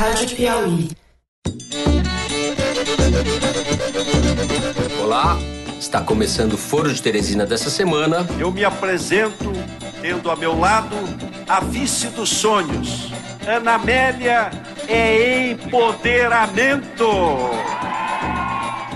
[0.00, 0.88] Rádio Piauí.
[4.98, 5.36] Olá,
[5.78, 8.26] está começando o Foro de Teresina dessa semana.
[8.38, 9.52] Eu me apresento
[10.00, 10.96] tendo a meu lado
[11.46, 13.12] a vice dos sonhos.
[13.46, 14.50] Ana Amélia
[14.88, 17.04] é empoderamento.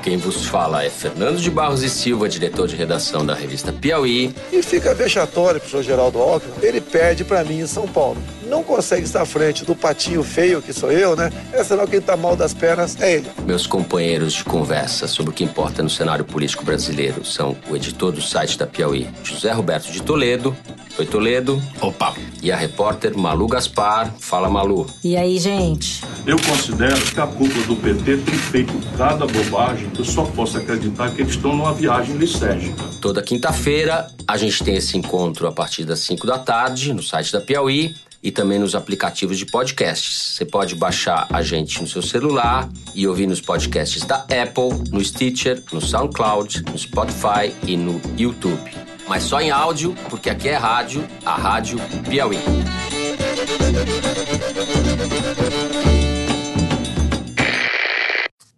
[0.04, 4.34] Quem vos fala é Fernando de Barros e Silva, diretor de redação da revista Piauí.
[4.52, 6.52] E fica vexatório pro senhor Geraldo Alckmin.
[6.60, 8.18] Ele perde para mim em São Paulo.
[8.46, 11.32] Não consegue estar à frente do patinho feio que sou eu, né?
[11.54, 13.30] É sinal quem tá mal das pernas é ele.
[13.46, 18.12] Meus companheiros de conversa sobre o que importa no cenário político brasileiro são o editor
[18.12, 20.54] do site da Piauí, José Roberto de Toledo.
[20.96, 21.60] Oi, Toledo.
[21.80, 22.14] Opa.
[22.40, 24.14] E a repórter Malu Gaspar.
[24.20, 24.86] Fala, Malu.
[25.02, 26.04] E aí, gente?
[26.24, 30.56] Eu considero que a cúpula do PT tem feito cada bobagem que eu só posso
[30.56, 32.80] acreditar que eles estão numa viagem lisérgica.
[33.00, 37.32] Toda quinta-feira a gente tem esse encontro a partir das 5 da tarde no site
[37.32, 37.92] da Piauí
[38.22, 40.36] e também nos aplicativos de podcasts.
[40.36, 45.04] Você pode baixar a gente no seu celular e ouvir nos podcasts da Apple, no
[45.04, 48.93] Stitcher, no SoundCloud, no Spotify e no YouTube.
[49.06, 52.38] Mas só em áudio, porque aqui é rádio, a Rádio Piauí.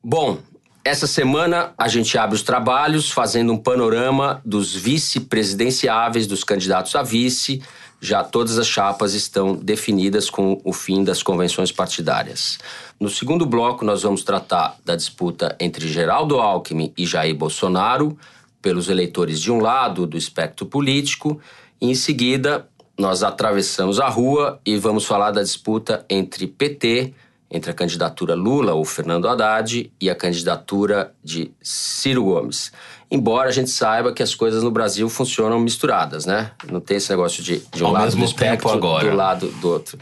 [0.03, 0.39] Bom,
[0.85, 7.03] essa semana a gente abre os trabalhos fazendo um panorama dos vice-presidenciáveis, dos candidatos a
[7.03, 7.61] vice.
[8.01, 12.59] Já todas as chapas estão definidas com o fim das convenções partidárias.
[13.01, 18.17] No segundo bloco, nós vamos tratar da disputa entre Geraldo Alckmin e Jair Bolsonaro,
[18.61, 21.41] pelos eleitores de um lado do espectro político,
[21.81, 22.67] e em seguida
[22.99, 27.13] nós atravessamos a rua e vamos falar da disputa entre PT,
[27.51, 32.73] entre a candidatura Lula ou Fernando Haddad e a candidatura de Ciro Gomes.
[33.11, 36.51] Embora a gente saiba que as coisas no Brasil funcionam misturadas, né?
[36.71, 39.09] Não tem esse negócio de, de um Ao lado do espectro agora.
[39.09, 39.97] do lado do outro.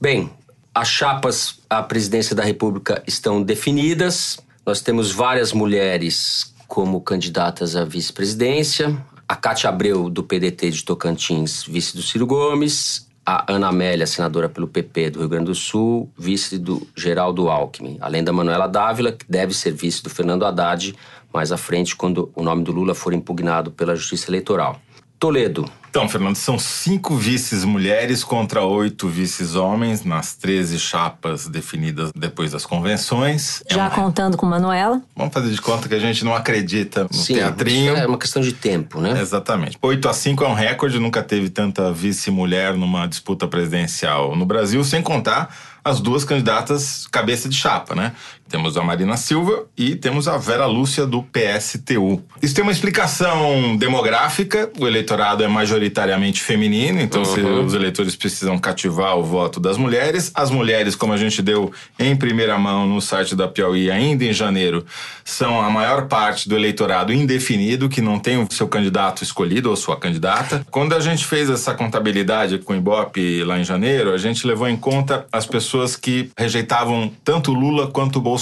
[0.00, 0.30] Bem,
[0.72, 4.38] as chapas à presidência da República estão definidas.
[4.64, 9.00] Nós temos várias mulheres como candidatas à vice-presidência.
[9.28, 13.08] A Cátia Abreu, do PDT de Tocantins, vice do Ciro Gomes.
[13.24, 17.96] A Ana Amélia, senadora pelo PP do Rio Grande do Sul, vice do Geraldo Alckmin.
[18.00, 20.96] Além da Manuela Dávila, que deve ser vice do Fernando Haddad
[21.32, 24.80] mais à frente, quando o nome do Lula for impugnado pela Justiça Eleitoral.
[25.16, 32.10] Toledo, Então, Fernando, são cinco vices mulheres contra oito vices homens nas 13 chapas definidas
[32.16, 33.62] depois das convenções.
[33.70, 35.00] É Já uma- contando com Manuela.
[35.14, 37.92] Vamos fazer de conta que a gente não acredita no sim, teatrinho.
[37.94, 39.20] isso é uma questão de tempo, né?
[39.20, 39.78] Exatamente.
[39.80, 44.82] 8 a 5 é um recorde, nunca teve tanta vice-mulher numa disputa presidencial no Brasil,
[44.82, 45.54] sem contar
[45.84, 48.14] as duas candidatas cabeça de chapa, né?
[48.48, 52.22] Temos a Marina Silva e temos a Vera Lúcia do PSTU.
[52.42, 58.58] Isso tem uma explicação demográfica, o eleitorado é majoritariamente feminino, então se os eleitores precisam
[58.58, 60.30] cativar o voto das mulheres.
[60.34, 64.32] As mulheres, como a gente deu em primeira mão no site da Piauí ainda em
[64.32, 64.84] janeiro,
[65.24, 69.76] são a maior parte do eleitorado indefinido, que não tem o seu candidato escolhido ou
[69.76, 70.64] sua candidata.
[70.70, 74.68] Quando a gente fez essa contabilidade com o Ibope lá em janeiro, a gente levou
[74.68, 78.33] em conta as pessoas que rejeitavam tanto Lula quanto Bolsonaro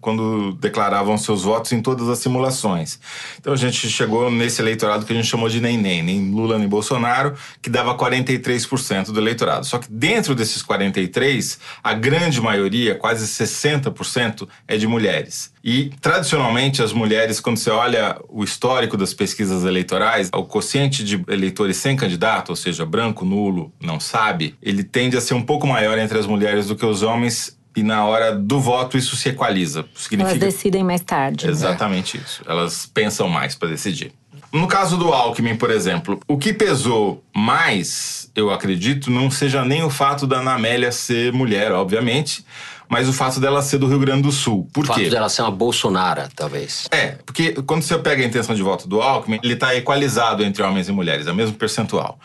[0.00, 2.98] quando declaravam seus votos em todas as simulações.
[3.38, 6.58] Então a gente chegou nesse eleitorado que a gente chamou de nem nem, nem Lula
[6.58, 9.64] nem Bolsonaro, que dava 43% do eleitorado.
[9.66, 15.52] Só que dentro desses 43, a grande maioria, quase 60%, é de mulheres.
[15.62, 21.22] E tradicionalmente as mulheres, quando você olha o histórico das pesquisas eleitorais, o quociente de
[21.28, 25.66] eleitores sem candidato, ou seja, branco, nulo, não sabe, ele tende a ser um pouco
[25.66, 27.56] maior entre as mulheres do que os homens.
[27.76, 29.80] E na hora do voto isso se equaliza.
[29.80, 31.46] Elas Significa decidem mais tarde.
[31.46, 32.42] Exatamente isso.
[32.46, 34.12] Elas pensam mais para decidir.
[34.52, 39.82] No caso do Alckmin, por exemplo, o que pesou mais, eu acredito, não seja nem
[39.82, 42.44] o fato da Ana Amélia ser mulher, obviamente,
[42.88, 44.68] mas o fato dela ser do Rio Grande do Sul.
[44.72, 45.08] Por O fato quê?
[45.10, 46.86] dela ser uma Bolsonara, talvez.
[46.90, 50.62] É, porque quando você pega a intenção de voto do Alckmin, ele está equalizado entre
[50.62, 52.18] homens e mulheres, é o mesmo percentual.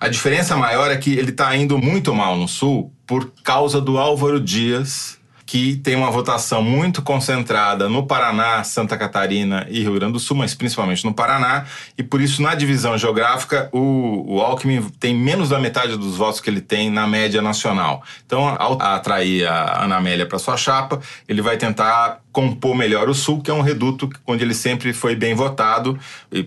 [0.00, 3.96] A diferença maior é que ele está indo muito mal no Sul por causa do
[3.98, 10.12] Álvaro Dias, que tem uma votação muito concentrada no Paraná, Santa Catarina e Rio Grande
[10.12, 11.64] do Sul, mas principalmente no Paraná,
[11.96, 16.38] e por isso na divisão geográfica o, o Alckmin tem menos da metade dos votos
[16.38, 18.02] que ele tem na média nacional.
[18.26, 23.14] Então, ao atrair a Ana Amélia para sua chapa, ele vai tentar compor melhor o
[23.14, 25.98] Sul, que é um reduto onde ele sempre foi bem votado,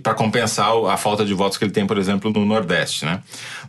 [0.04, 3.04] para compensar a falta de votos que ele tem, por exemplo, no Nordeste.
[3.04, 3.20] Né?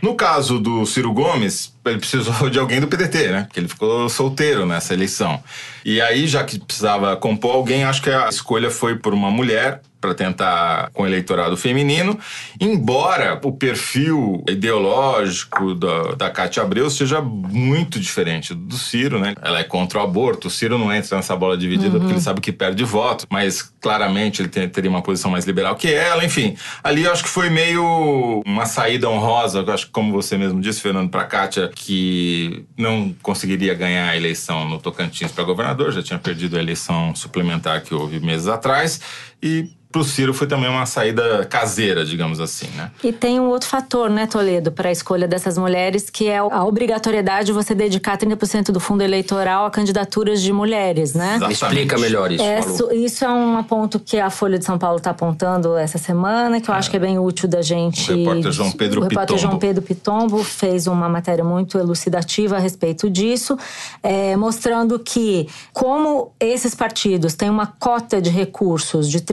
[0.02, 3.42] No caso do Ciro Gomes, ele precisou de alguém do PDT, né?
[3.44, 5.42] Porque ele ficou solteiro nessa eleição.
[5.84, 9.80] E aí, já que precisava compor alguém, acho que a escolha foi por uma mulher,
[10.02, 12.18] para tentar com o eleitorado feminino,
[12.60, 19.34] embora o perfil ideológico da, da Cátia Abreu seja muito diferente do Ciro, né?
[19.40, 22.00] Ela é contra o aborto, o Ciro não entra nessa bola dividida uhum.
[22.00, 25.76] porque ele sabe que perde voto, mas claramente ele tem, teria uma posição mais liberal
[25.76, 26.56] que ela, enfim.
[26.82, 30.60] Ali eu acho que foi meio uma saída honrosa, eu acho que como você mesmo
[30.60, 36.02] disse, Fernando, para Kátia, que não conseguiria ganhar a eleição no Tocantins para governador, já
[36.02, 39.00] tinha perdido a eleição suplementar que houve meses atrás,
[39.42, 42.90] e pro Ciro foi também uma saída caseira, digamos assim, né?
[43.04, 46.64] E tem um outro fator, né, Toledo, para a escolha dessas mulheres, que é a
[46.64, 51.36] obrigatoriedade de você dedicar 30% do fundo eleitoral a candidaturas de mulheres, né?
[51.36, 51.62] Exatamente.
[51.62, 55.10] Explica melhor isso, é, Isso é um ponto que a Folha de São Paulo está
[55.10, 56.78] apontando essa semana, que eu é.
[56.78, 58.10] acho que é bem útil da gente...
[58.10, 59.40] O repórter João Pedro o repórter Pitombo.
[59.40, 63.58] João Pedro Pitombo fez uma matéria muito elucidativa a respeito disso,
[64.02, 69.31] é, mostrando que como esses partidos têm uma cota de recursos de 30%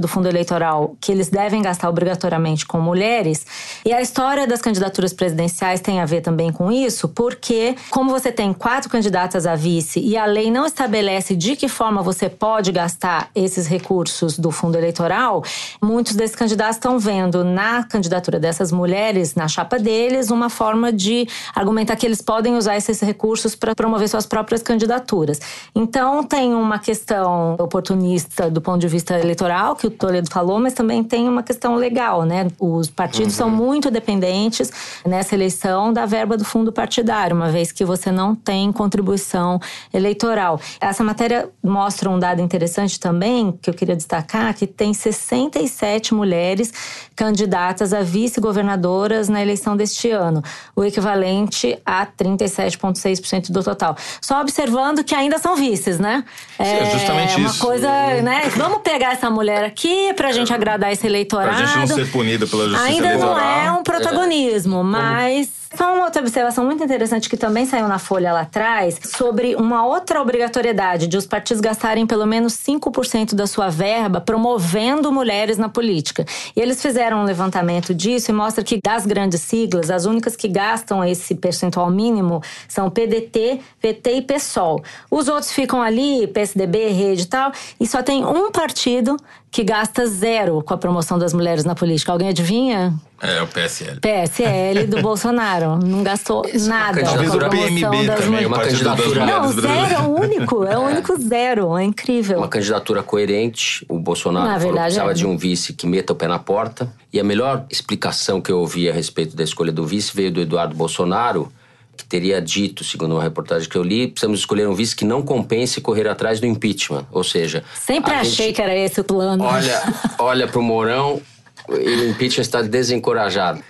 [0.00, 3.46] do fundo eleitoral que eles devem gastar obrigatoriamente com mulheres.
[3.84, 8.32] E a história das candidaturas presidenciais tem a ver também com isso, porque, como você
[8.32, 12.72] tem quatro candidatas a vice e a lei não estabelece de que forma você pode
[12.72, 15.42] gastar esses recursos do fundo eleitoral,
[15.80, 21.26] muitos desses candidatos estão vendo na candidatura dessas mulheres, na chapa deles, uma forma de
[21.54, 25.40] argumentar que eles podem usar esses recursos para promover suas próprias candidaturas.
[25.74, 30.72] Então, tem uma questão oportunista do ponto de vista eleitoral, que o Toledo falou, mas
[30.72, 32.48] também tem uma questão legal, né?
[32.58, 33.38] Os partidos uhum.
[33.38, 34.72] são muito dependentes
[35.06, 39.60] nessa eleição da verba do fundo partidário, uma vez que você não tem contribuição
[39.92, 40.60] eleitoral.
[40.80, 46.72] Essa matéria mostra um dado interessante também, que eu queria destacar, que tem 67 mulheres
[47.14, 50.42] candidatas a vice-governadoras na eleição deste ano,
[50.74, 53.96] o equivalente a 37,6% do total.
[54.20, 56.24] Só observando que ainda são vices, né?
[56.58, 57.58] É, é justamente uma isso.
[57.58, 57.88] coisa,
[58.22, 58.42] né?
[58.56, 61.56] Vamos pegar essa mulher aqui pra gente agradar esse eleitorado.
[61.56, 63.34] Pra gente não ser punido pela justiça Ainda eleitoral.
[63.34, 64.82] não é um protagonismo, é.
[64.84, 69.54] mas só uma outra observação muito interessante que também saiu na Folha lá atrás, sobre
[69.54, 75.58] uma outra obrigatoriedade de os partidos gastarem pelo menos 5% da sua verba promovendo mulheres
[75.58, 76.24] na política.
[76.56, 80.48] E eles fizeram um levantamento disso e mostra que das grandes siglas, as únicas que
[80.48, 84.82] gastam esse percentual mínimo são PDT, PT e PSOL.
[85.10, 89.16] Os outros ficam ali, PSDB, Rede e tal, e só tem um partido
[89.50, 92.12] que gasta zero com a promoção das mulheres na política.
[92.12, 92.94] Alguém adivinha?
[93.20, 93.98] É, o PSL.
[94.00, 95.76] PSL do Bolsonaro.
[95.76, 97.02] Não gastou Isso, nada.
[97.02, 99.26] Talvez o PMB também, uma candidatura.
[99.26, 100.64] Não, zero, é o único.
[100.64, 101.76] É o único zero.
[101.76, 102.38] É incrível.
[102.38, 103.84] Uma candidatura coerente.
[103.88, 105.14] O Bolsonaro Na falou verdade, que precisava é.
[105.14, 106.92] de um vice que meta o pé na porta.
[107.12, 110.40] E a melhor explicação que eu ouvi a respeito da escolha do vice veio do
[110.40, 111.50] Eduardo Bolsonaro,
[111.96, 115.22] que teria dito, segundo uma reportagem que eu li, precisamos escolher um vice que não
[115.22, 117.04] compense correr atrás do impeachment.
[117.10, 119.42] Ou seja, Sempre achei gente que era esse o plano.
[119.42, 119.82] olha,
[120.18, 121.20] olha para o Mourão
[121.68, 123.62] o impeachment está desencorajado.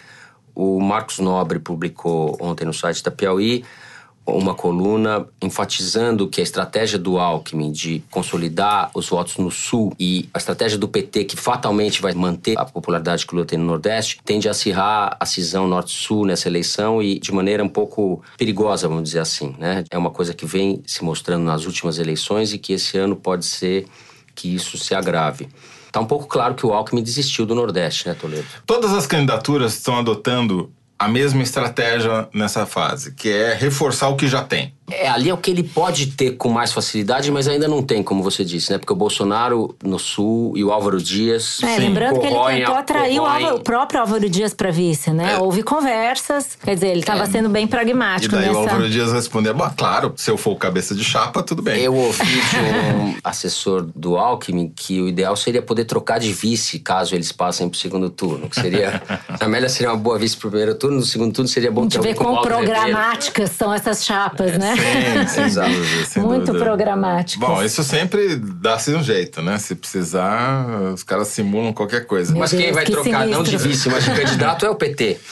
[0.54, 3.64] O Marcos Nobre publicou ontem no site da Piauí
[4.36, 10.28] uma coluna enfatizando que a estratégia do Alckmin de consolidar os votos no Sul e
[10.34, 13.64] a estratégia do PT, que fatalmente vai manter a popularidade que o Lula tem no
[13.64, 18.88] Nordeste, tende a acirrar a cisão Norte-Sul nessa eleição e de maneira um pouco perigosa,
[18.88, 19.54] vamos dizer assim.
[19.58, 19.84] Né?
[19.90, 23.46] É uma coisa que vem se mostrando nas últimas eleições e que esse ano pode
[23.46, 23.86] ser
[24.34, 25.48] que isso se agrave.
[25.90, 28.46] Tá um pouco claro que o Alckmin desistiu do Nordeste, né, Toledo?
[28.66, 34.26] Todas as candidaturas estão adotando a mesma estratégia nessa fase, que é reforçar o que
[34.26, 34.74] já tem.
[34.90, 38.02] É, ali é o que ele pode ter com mais facilidade, mas ainda não tem,
[38.02, 38.78] como você disse, né?
[38.78, 41.60] Porque o Bolsonaro no Sul e o Álvaro Dias.
[41.62, 45.10] É, lembrando que ele tentou a- atrair o, Álvaro- o próprio Álvaro Dias para vice,
[45.10, 45.34] né?
[45.34, 45.38] É.
[45.38, 48.58] Houve conversas, quer dizer, ele estava sendo bem E pragmático daí nessa.
[48.58, 51.80] o Álvaro Dias respondeu: Bom, claro, se eu for o cabeça de chapa, tudo bem.
[51.82, 52.56] Eu ouvi de
[52.96, 57.68] um assessor do Alckmin que o ideal seria poder trocar de vice caso eles passem
[57.68, 58.48] pro segundo turno.
[58.48, 59.02] Que seria.
[59.28, 61.84] A Amélia seria uma boa vice pro primeiro turno, no segundo turno seria bom A
[61.84, 64.74] gente ter vê quão programáticas são essas chapas, né?
[65.28, 66.64] Sim, Muito dúvida.
[66.64, 67.48] programáticas.
[67.48, 69.58] Bom, isso sempre dá-se um jeito, né?
[69.58, 72.32] Se precisar, os caras simulam qualquer coisa.
[72.32, 73.68] Meu Mas quem Deus, vai que trocar não de sinistro.
[73.70, 75.18] vice, mas de candidato é o PT.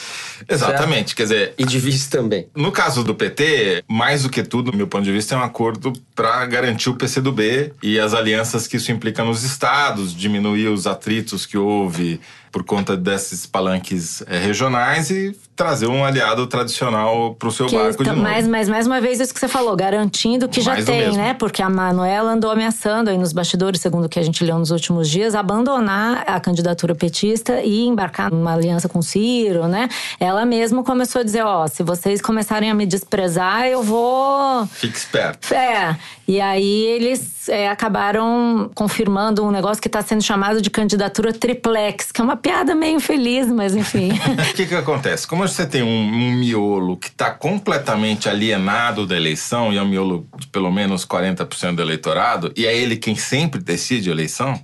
[0.47, 2.47] Exatamente, quer dizer, E de vice também.
[2.55, 5.41] No caso do PT, mais do que tudo, do meu ponto de vista, é um
[5.41, 10.85] acordo para garantir o PCdoB e as alianças que isso implica nos estados, diminuir os
[10.85, 12.19] atritos que houve
[12.51, 17.75] por conta desses palanques eh, regionais e trazer um aliado tradicional para o seu Que
[17.75, 18.21] barco de tá- novo.
[18.21, 21.11] mais, mais, mais uma vez, isso que você falou, garantindo que já Mais do tem,
[21.17, 21.33] né?
[21.33, 24.69] Porque a Manuela andou ameaçando aí nos bastidores, segundo o que a gente leu nos
[24.69, 29.89] últimos dias, abandonar a candidatura petista e embarcar numa aliança com o Ciro, né?
[30.19, 34.67] Ela mesma começou a dizer: ó, se vocês começarem a me desprezar, eu vou.
[34.67, 35.51] Fique esperto.
[35.55, 35.97] É,
[36.27, 42.11] e aí eles é, acabaram confirmando um negócio que está sendo chamado de candidatura triplex,
[42.11, 44.11] que é uma piada meio infeliz, mas enfim.
[44.37, 45.25] O que que acontece?
[45.27, 49.87] Como você tem um, um miolo que está completamente alienado da eleição, e é um
[49.87, 54.61] miolo de pelo menos 40% do eleitorado, e é ele quem sempre decide a eleição,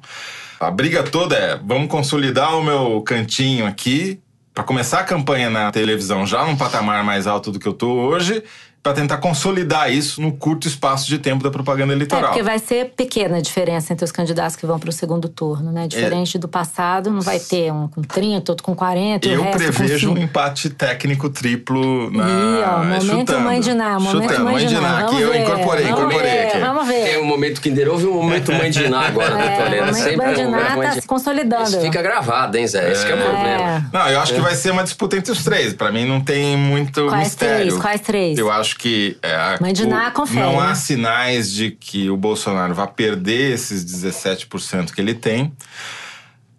[0.60, 4.20] a briga toda é, vamos consolidar o meu cantinho aqui,
[4.54, 7.92] para começar a campanha na televisão já num patamar mais alto do que eu tô
[7.92, 8.44] hoje,
[8.84, 12.26] para tentar consolidar isso no curto espaço de tempo da propaganda É, eleitoral.
[12.26, 15.72] porque vai ser pequena a diferença entre os candidatos que vão para o segundo turno,
[15.72, 15.88] né?
[15.88, 19.44] Diferente do passado, não vai ter um com 30, outro com 40, e o Eu
[19.44, 20.26] resto prevejo com um 5.
[20.30, 22.24] empate técnico triplo na.
[22.28, 23.40] Ih, ó, momento chutando.
[23.40, 25.04] mãe de Ná, momento chutando, mãe de Ná.
[25.06, 26.58] Que eu ver, incorporei, vamos incorporei ver, aqui.
[26.60, 27.04] Vamos ver.
[27.06, 29.82] Tem o momento Kinder Ovo e o momento Mãe de Ná agora, né, É, Vitória?
[29.82, 31.64] o momento Sempre Mãe de o Ná momento tá se consolidando.
[31.64, 32.92] Isso fica gravado, hein, Zé?
[32.92, 33.90] Esse que é o problema.
[33.94, 35.74] Não, eu acho que vai ser uma disputa entre os três.
[35.74, 37.58] Pra mim não tem muito Quais mistério.
[37.68, 37.78] três?
[37.82, 38.38] Quais três?
[38.38, 40.76] Eu acho que é, a- Mãe de Ná, confere, não há né?
[40.76, 45.54] sinais de que o Bolsonaro vá perder esses 17% que ele tem.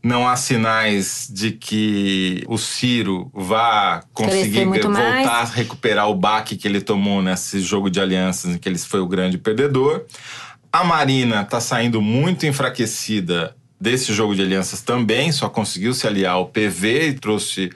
[0.02, 5.26] Não há sinais de que o Ciro vá conseguir voltar mais.
[5.26, 9.00] a recuperar o baque que ele tomou nesse jogo de alianças em que ele foi
[9.00, 10.04] o grande perdedor.
[10.70, 16.34] A Marina está saindo muito enfraquecida desse jogo de alianças também, só conseguiu se aliar
[16.34, 17.70] ao PV e trouxe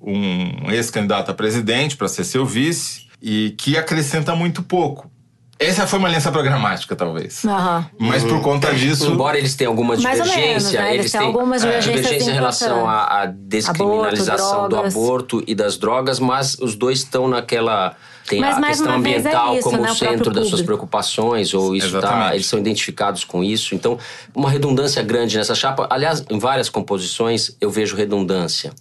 [0.00, 5.10] um ex-candidato a presidente para ser seu vice e que acrescenta muito pouco.
[5.58, 7.42] Essa foi uma aliança programática, talvez.
[7.42, 7.88] Aham.
[7.98, 9.10] Mas por conta disso.
[9.10, 10.88] Embora eles tenham alguma divergência, menos, né?
[10.88, 15.54] Eles eles têm algumas é, divergências divergência em relação à, descriminalização Aborto, do aborto e
[15.54, 17.96] das drogas, mas os dois estão naquela.
[18.28, 19.90] Tem Mas, a mais questão é ambiental isso, como né?
[19.90, 23.74] O centro das suas preocupações, ou isso tá, eles são identificados com isso.
[23.74, 23.98] Então,
[24.34, 25.86] uma redundância grande nessa chapa.
[25.88, 28.72] Aliás, em várias composições eu vejo redundância.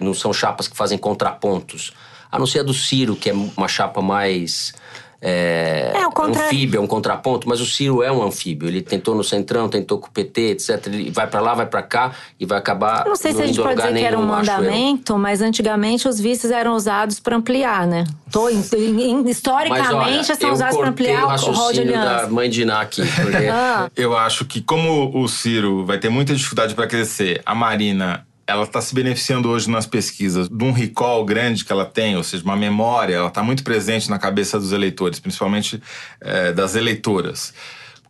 [0.00, 1.92] Não são chapas que fazem contrapontos.
[2.30, 4.72] A não ser a do Ciro, que é uma chapa mais.
[5.20, 8.68] É, É, o contra- anfíbio, é um contraponto, mas o Ciro é um anfíbio.
[8.68, 10.86] Ele tentou no Centrão, tentou com o PT, etc.
[10.86, 13.02] Ele vai pra lá, vai pra cá e vai acabar.
[13.04, 16.20] Eu não sei se a gente pode dizer que era um mandamento, mas antigamente os
[16.20, 18.04] vices eram usados para ampliar, né?
[18.30, 22.28] Tô, em- em- Mas historicamente olha, são usados para ampliar o o rol de da
[22.28, 23.02] mãe de Iná aqui.
[23.04, 27.56] Porque Ah, Eu acho que como o Ciro vai ter muita dificuldade para crescer, a
[27.56, 32.16] Marina ela está se beneficiando hoje nas pesquisas de um recall grande que ela tem,
[32.16, 35.82] ou seja, uma memória, ela está muito presente na cabeça dos eleitores, principalmente
[36.18, 37.52] eh, das eleitoras,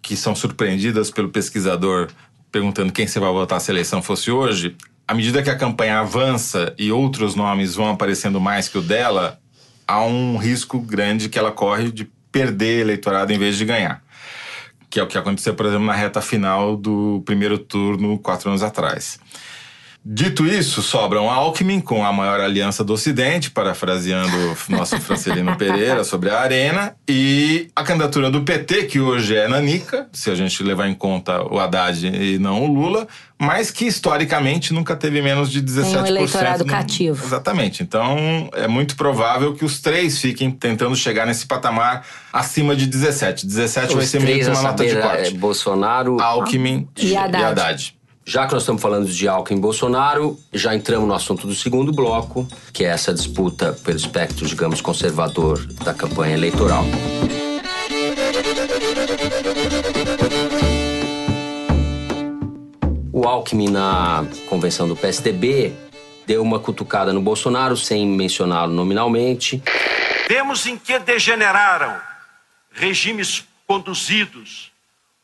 [0.00, 2.07] que são surpreendidas pelo pesquisador
[2.52, 4.76] perguntando quem você vai votar se a eleição fosse hoje.
[5.09, 9.40] À medida que a campanha avança e outros nomes vão aparecendo mais que o dela,
[9.88, 14.07] há um risco grande que ela corre de perder eleitorado em vez de ganhar
[14.90, 18.62] que é o que aconteceu, por exemplo, na reta final do primeiro turno quatro anos
[18.62, 19.21] atrás.
[20.11, 24.35] Dito isso, sobram Alckmin com a maior aliança do Ocidente, parafraseando
[24.69, 29.47] o nosso Francelino Pereira sobre a Arena, e a candidatura do PT, que hoje é
[29.47, 33.07] Nanica, se a gente levar em conta o Haddad e não o Lula,
[33.38, 36.00] mas que historicamente nunca teve menos de 17%.
[36.03, 37.23] um eleitorado no- cativo.
[37.27, 37.83] Exatamente.
[37.83, 43.47] Então, é muito provável que os três fiquem tentando chegar nesse patamar acima de 17.
[43.47, 45.35] 17 vai os ser meio que uma nota de saber, é, corte.
[45.35, 46.17] Bolsonaro.
[46.19, 47.98] Alckmin E Haddad.
[48.28, 51.90] Já que nós estamos falando de Alckmin e Bolsonaro, já entramos no assunto do segundo
[51.90, 56.85] bloco, que é essa disputa pelo espectro, digamos, conservador da campanha eleitoral.
[63.11, 65.73] O Alckmin, na convenção do PSDB,
[66.26, 69.62] deu uma cutucada no Bolsonaro, sem mencioná-lo nominalmente.
[70.28, 71.97] Vemos em que degeneraram
[72.73, 74.70] regimes conduzidos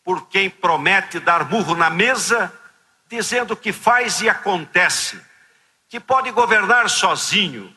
[0.03, 2.51] por quem promete dar murro na mesa,
[3.15, 5.21] dizendo que faz e acontece,
[5.89, 7.73] que pode governar sozinho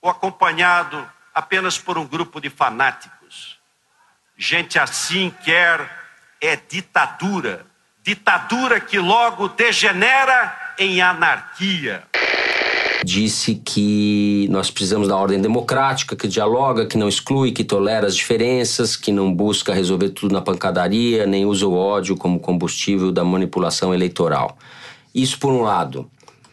[0.00, 3.58] ou acompanhado apenas por um grupo de fanáticos.
[4.38, 5.86] Gente assim quer
[6.40, 7.66] é ditadura,
[8.02, 12.08] ditadura que logo degenera em anarquia.
[13.04, 18.14] Disse que nós precisamos da ordem democrática, que dialoga, que não exclui, que tolera as
[18.14, 23.24] diferenças, que não busca resolver tudo na pancadaria, nem usa o ódio como combustível da
[23.24, 24.56] manipulação eleitoral.
[25.14, 26.10] Isso por um lado.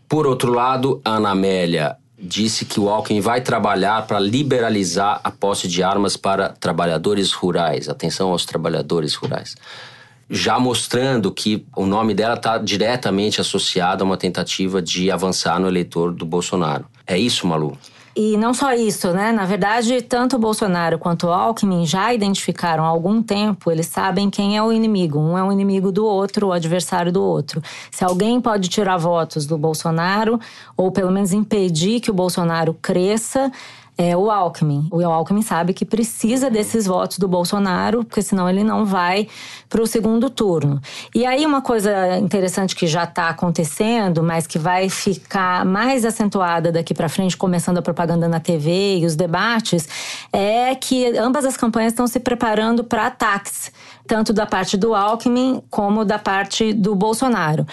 [0.07, 5.29] Por outro lado, a Ana Amélia disse que o Alckmin vai trabalhar para liberalizar a
[5.29, 7.87] posse de armas para trabalhadores rurais.
[7.87, 9.55] Atenção aos trabalhadores rurais
[10.29, 15.67] já mostrando que o nome dela está diretamente associado a uma tentativa de avançar no
[15.67, 16.85] eleitor do Bolsonaro.
[17.05, 17.77] É isso, Malu?
[18.19, 19.31] E não só isso, né?
[19.31, 24.27] Na verdade, tanto o Bolsonaro quanto o Alckmin já identificaram há algum tempo, eles sabem
[24.27, 25.19] quem é o inimigo.
[25.19, 27.61] Um é o inimigo do outro, o adversário do outro.
[27.91, 30.39] Se alguém pode tirar votos do Bolsonaro,
[30.75, 33.51] ou pelo menos impedir que o Bolsonaro cresça,
[33.97, 34.87] é o Alckmin.
[34.91, 39.27] O Alckmin sabe que precisa desses votos do Bolsonaro, porque senão ele não vai
[39.67, 40.79] para o segundo turno.
[41.15, 46.71] E aí, uma coisa interessante que já está acontecendo, mas que vai ficar mais acentuada
[46.71, 49.87] daqui para frente, começando a propaganda na TV e os debates,
[50.31, 53.71] é que ambas as campanhas estão se preparando para ataques,
[54.05, 57.65] tanto da parte do Alckmin como da parte do Bolsonaro.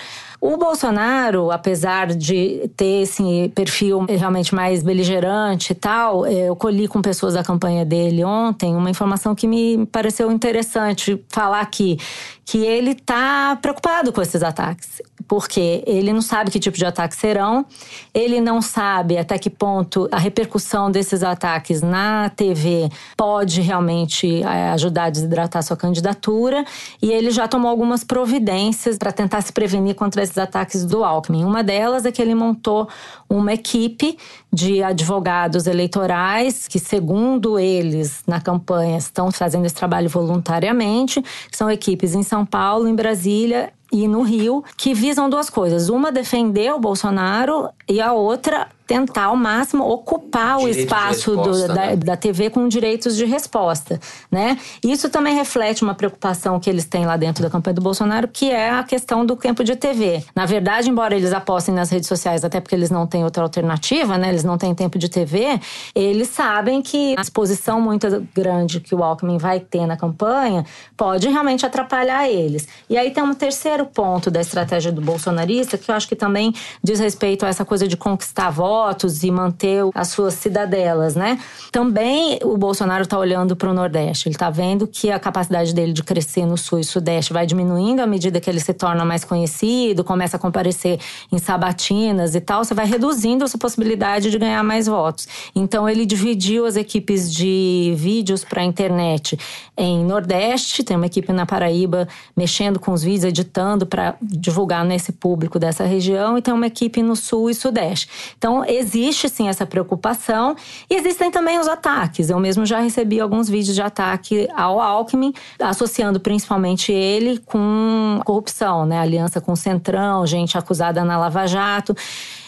[0.47, 6.87] O Bolsonaro, apesar de ter esse perfil realmente mais beligerante e tal, é, eu colhi
[6.87, 11.97] com pessoas da campanha dele ontem uma informação que me pareceu interessante falar aqui,
[12.45, 17.19] que ele está preocupado com esses ataques, porque ele não sabe que tipo de ataques
[17.19, 17.65] serão,
[18.13, 24.71] ele não sabe até que ponto a repercussão desses ataques na TV pode realmente é,
[24.71, 26.65] ajudar a desidratar sua candidatura,
[27.01, 31.45] e ele já tomou algumas providências para tentar se prevenir contra esses ataques do Alckmin.
[31.45, 32.89] Uma delas é que ele montou
[33.29, 34.17] uma equipe
[34.53, 42.15] de advogados eleitorais que, segundo eles, na campanha, estão fazendo esse trabalho voluntariamente, são equipes
[42.15, 45.89] em São Paulo, em Brasília e no Rio, que visam duas coisas.
[45.89, 51.69] Uma, defender o Bolsonaro e a outra, tentar ao máximo ocupar Direito o espaço resposta,
[51.69, 51.97] do, da, né?
[51.97, 53.99] da, TV com direitos de resposta,
[54.31, 54.59] né?
[54.83, 58.51] Isso também reflete uma preocupação que eles têm lá dentro da campanha do Bolsonaro, que
[58.51, 60.23] é a questão do tempo de TV.
[60.37, 64.19] Na verdade, embora eles apostem nas redes sociais, até porque eles não têm outra alternativa,
[64.19, 64.29] né?
[64.29, 65.59] Eles não têm tempo de TV,
[65.95, 70.65] eles sabem que a exposição muito grande que o Alckmin vai ter na campanha
[70.97, 72.69] pode realmente atrapalhar eles.
[72.89, 76.53] E aí tem um terceiro ponto da estratégia do bolsonarista, que eu acho que também
[76.83, 81.39] diz respeito a essa coisa de conquistar votos votos e manter as suas cidadelas, né?
[81.71, 84.29] Também o Bolsonaro está olhando para o Nordeste.
[84.29, 88.01] Ele está vendo que a capacidade dele de crescer no Sul e Sudeste vai diminuindo
[88.01, 90.99] à medida que ele se torna mais conhecido, começa a comparecer
[91.31, 92.65] em sabatinas e tal.
[92.65, 95.29] Você vai reduzindo a sua possibilidade de ganhar mais votos.
[95.55, 99.39] Então ele dividiu as equipes de vídeos para a internet
[99.77, 105.13] em Nordeste, tem uma equipe na Paraíba mexendo com os vídeos, editando para divulgar nesse
[105.13, 108.09] público dessa região, e tem uma equipe no Sul e Sudeste.
[108.39, 110.57] Então existe sim essa preocupação
[110.91, 112.31] e existem também os ataques.
[112.31, 118.87] Eu mesmo já recebi alguns vídeos de ataque ao Alckmin, associando principalmente ele com corrupção,
[118.87, 118.99] né?
[118.99, 121.95] Aliança com o Centrão, gente acusada na Lava Jato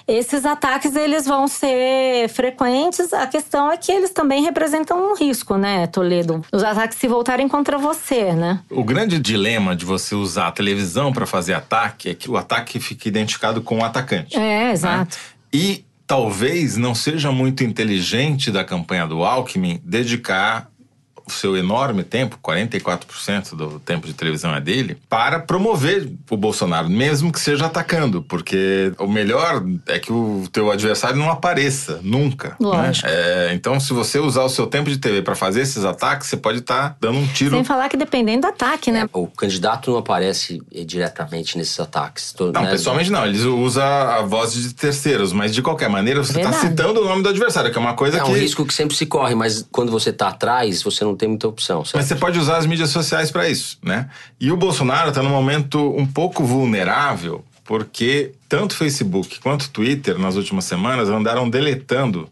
[0.07, 3.13] esses ataques eles vão ser frequentes.
[3.13, 6.45] A questão é que eles também representam um risco, né, Toledo?
[6.53, 8.61] Os ataques se voltarem contra você, né?
[8.71, 12.79] O grande dilema de você usar a televisão para fazer ataque é que o ataque
[12.79, 14.37] fica identificado com o atacante.
[14.37, 15.17] É, exato.
[15.17, 15.37] Né?
[15.53, 20.71] E talvez não seja muito inteligente da campanha do Alckmin dedicar
[21.27, 26.89] o seu enorme tempo, 44% do tempo de televisão é dele, para promover o Bolsonaro,
[26.89, 32.51] mesmo que seja atacando, porque o melhor é que o teu adversário não apareça nunca.
[32.51, 32.57] Né?
[32.61, 33.09] Lógico.
[33.09, 33.15] Né?
[33.15, 36.37] É, então, se você usar o seu tempo de TV para fazer esses ataques, você
[36.37, 37.57] pode estar tá dando um tiro.
[37.57, 39.01] Sem falar que dependendo do ataque, né?
[39.03, 42.33] É, o candidato não aparece diretamente nesses ataques.
[42.33, 42.71] Tô, não, né?
[42.71, 43.27] pessoalmente não.
[43.27, 47.23] Eles usam a voz de terceiros, mas de qualquer maneira você está citando o nome
[47.23, 48.29] do adversário, que é uma coisa é que.
[48.29, 51.29] É um risco que sempre se corre, mas quando você está atrás, você não tem
[51.29, 51.85] muita opção.
[51.85, 51.97] Certo?
[51.97, 54.09] Mas você pode usar as mídias sociais para isso, né?
[54.41, 60.37] E o Bolsonaro está num momento um pouco vulnerável, porque tanto Facebook quanto Twitter, nas
[60.37, 62.29] últimas semanas, andaram deletando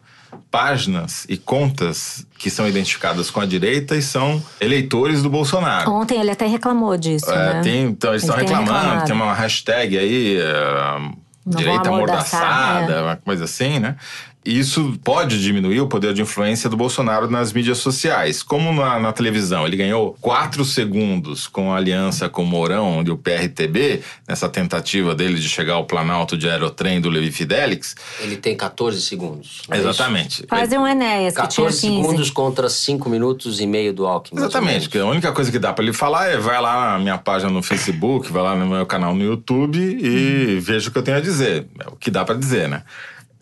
[0.51, 5.91] páginas e contas que são identificadas com a direita e são eleitores do Bolsonaro.
[5.91, 7.61] Ontem ele até reclamou disso, é, né?
[7.63, 11.13] Tem, então, eles estão reclamando, tem uma hashtag aí, uh,
[11.47, 13.03] direita amordaçada, é.
[13.03, 13.97] uma coisa assim, né?
[14.45, 18.43] Isso pode diminuir o poder de influência do Bolsonaro nas mídias sociais.
[18.43, 23.11] Como na, na televisão ele ganhou quatro segundos com a aliança com o Mourão e
[23.11, 27.97] o PRTB, nessa tentativa dele de chegar ao Planalto de aerotrem do Levi Fidelix.
[28.21, 29.63] Ele tem 14 segundos.
[29.71, 30.43] É Exatamente.
[30.47, 32.03] Quase um Enéas, que 14 tinha 15.
[32.03, 34.41] segundos contra 5 minutos e meio do Alckmin.
[34.41, 37.17] Exatamente, porque a única coisa que dá para ele falar é vai lá na minha
[37.17, 40.61] página no Facebook, vai lá no meu canal no YouTube e hum.
[40.61, 41.67] veja o que eu tenho a dizer.
[41.81, 42.83] É o que dá para dizer, né?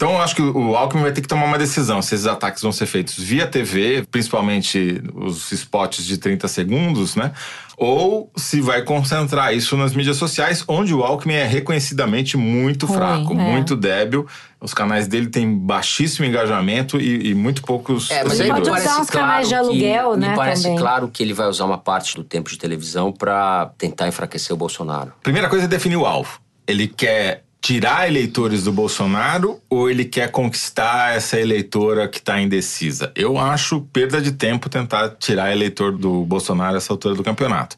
[0.02, 2.60] Então, eu acho que o Alckmin vai ter que tomar uma decisão se esses ataques
[2.60, 7.30] vão ser feitos via TV, principalmente os spots de 30 segundos, né?
[7.76, 12.98] Ou se vai concentrar isso nas mídias sociais, onde o Alckmin é reconhecidamente muito Ruim,
[12.98, 13.36] fraco, é.
[13.36, 14.26] muito débil.
[14.60, 18.68] Os canais dele têm baixíssimo engajamento e, e muito poucos é, mas seguidores.
[18.70, 20.30] Pode usar uns claro canais de aluguel, que, né?
[20.30, 20.78] Me parece também.
[20.78, 24.56] claro que ele vai usar uma parte do tempo de televisão para tentar enfraquecer o
[24.56, 25.12] Bolsonaro.
[25.22, 26.40] Primeira coisa é definir o alvo.
[26.66, 33.12] Ele quer tirar eleitores do Bolsonaro ou ele quer conquistar essa eleitora que está indecisa?
[33.14, 37.76] Eu acho perda de tempo tentar tirar eleitor do Bolsonaro essa altura do campeonato.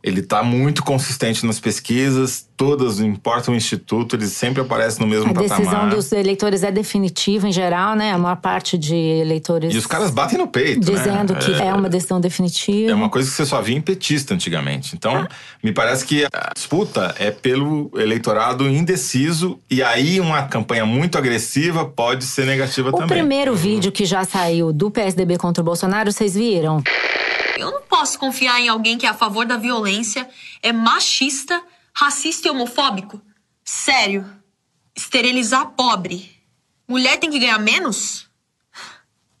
[0.00, 5.06] Ele está muito consistente nas pesquisas, todas, não importa o instituto, ele sempre aparece no
[5.06, 5.58] mesmo A patamar.
[5.58, 8.12] decisão dos eleitores é definitiva em geral, né?
[8.12, 9.72] A maior parte de eleitores.
[9.72, 11.38] E os caras batem no peito, Dizendo né?
[11.38, 12.90] que é, uma decisão definitiva.
[12.90, 14.94] É uma coisa que você só via em petista antigamente.
[14.96, 15.26] Então,
[15.62, 21.84] me parece que a disputa é pelo eleitorado indeciso e aí uma campanha muito agressiva
[21.84, 23.18] pode ser negativa O também.
[23.18, 26.82] primeiro vídeo que já saiu do PSDB contra o Bolsonaro, vocês viram?
[27.56, 30.28] Eu não posso confiar em alguém que é a favor da violência,
[30.62, 31.60] é machista,
[31.98, 33.20] racista e homofóbico.
[33.64, 34.24] Sério.
[34.94, 36.30] Esterilizar pobre.
[36.86, 38.28] Mulher tem que ganhar menos?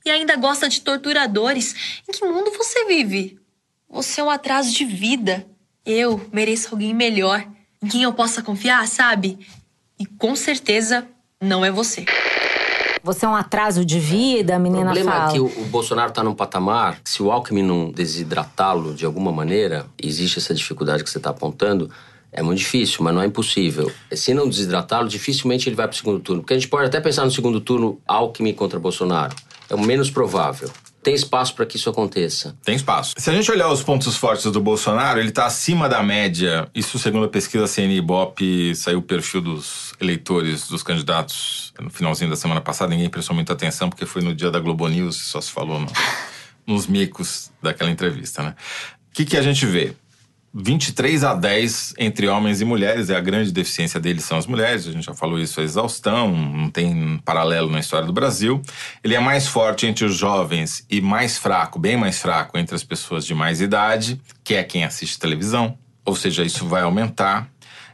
[0.04, 2.02] E ainda gosta de torturadores.
[2.08, 3.38] Em que mundo você vive?
[3.88, 5.46] Você é um atraso de vida.
[5.86, 7.46] Eu mereço alguém melhor,
[7.80, 9.38] em quem eu possa confiar, sabe?
[9.98, 11.06] E com certeza
[11.40, 12.04] não é você.
[13.02, 15.30] Você é um atraso de vida, a O menina problema fala.
[15.30, 19.06] é que o, o Bolsonaro está num patamar, que se o Alckmin não desidratá-lo de
[19.06, 21.90] alguma maneira, existe essa dificuldade que você está apontando,
[22.38, 23.90] é muito difícil, mas não é impossível.
[24.12, 26.42] Se não desidratá-lo, dificilmente ele vai para o segundo turno.
[26.42, 29.34] Porque a gente pode até pensar no segundo turno Alckmin contra Bolsonaro.
[29.68, 30.70] É o menos provável.
[31.02, 32.56] Tem espaço para que isso aconteça.
[32.64, 33.14] Tem espaço.
[33.16, 36.68] Se a gente olhar os pontos fortes do Bolsonaro, ele está acima da média.
[36.74, 42.30] Isso segundo a pesquisa CNI Ibope, saiu o perfil dos eleitores dos candidatos no finalzinho
[42.30, 42.90] da semana passada.
[42.90, 45.92] Ninguém prestou muita atenção porque foi no dia da Globo News, só se falou no-
[46.66, 48.54] nos micos daquela entrevista, né?
[49.10, 49.94] O que, que a gente vê?
[50.52, 54.86] 23 a 10 entre homens e mulheres, e a grande deficiência deles são as mulheres,
[54.86, 58.62] a gente já falou isso a exaustão, não tem paralelo na história do Brasil.
[59.04, 62.82] Ele é mais forte entre os jovens e mais fraco, bem mais fraco entre as
[62.82, 67.48] pessoas de mais idade, que é quem assiste televisão, ou seja, isso vai aumentar.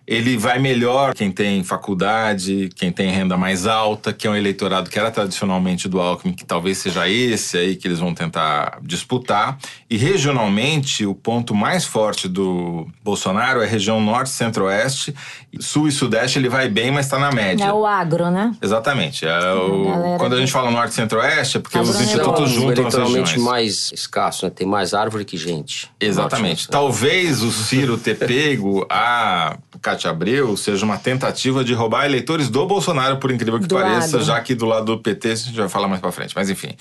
[0.07, 4.91] Ele vai melhor quem tem faculdade, quem tem renda mais alta, que é um eleitorado
[4.91, 9.57] que era tradicionalmente do Alckmin, que talvez seja esse aí que eles vão tentar disputar.
[9.89, 15.15] E regionalmente, o ponto mais forte do Bolsonaro é a região norte, centro-oeste.
[15.61, 17.65] Sul e sudeste ele vai bem, mas está na média.
[17.65, 18.55] É o agro, né?
[18.61, 19.25] Exatamente.
[19.25, 22.63] É o- galera Quando a gente fala norte e centro-oeste, é porque os institutos Então,
[22.63, 23.37] juntam as regiões.
[23.37, 24.51] mais escasso, né?
[24.55, 25.89] Tem mais árvore que gente.
[26.01, 26.45] Exatamente.
[26.45, 26.73] Norte, né?
[26.73, 32.67] Talvez o Ciro ter pego a Cátia Abreu seja uma tentativa de roubar eleitores do
[32.67, 34.27] Bolsonaro, por incrível que Do pareça, agro.
[34.27, 36.35] já que do lado do PT a gente vai falar mais pra frente.
[36.35, 36.75] Mas enfim.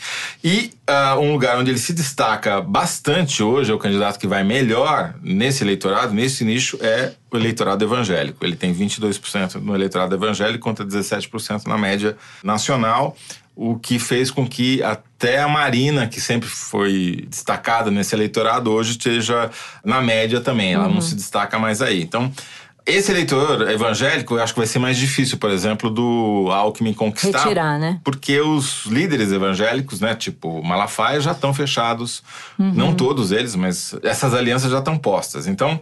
[0.43, 4.43] E ah, um lugar onde ele se destaca bastante hoje, é o candidato que vai
[4.43, 8.45] melhor nesse eleitorado, nesse nicho, é o eleitorado evangélico.
[8.45, 13.15] Ele tem 22% no eleitorado evangélico contra 17% na média nacional
[13.55, 18.91] o que fez com que até a Marina, que sempre foi destacada nesse eleitorado, hoje
[18.91, 19.51] esteja
[19.85, 20.73] na média também.
[20.73, 22.01] Ela não se destaca mais aí.
[22.01, 22.31] Então,
[22.85, 27.43] esse eleitor evangélico, eu acho que vai ser mais difícil, por exemplo, do Alckmin conquistar.
[27.43, 27.99] Retirar, né?
[28.03, 32.23] Porque os líderes evangélicos, né, tipo Malafaia, já estão fechados.
[32.57, 35.47] Não todos eles, mas essas alianças já estão postas.
[35.47, 35.79] Então,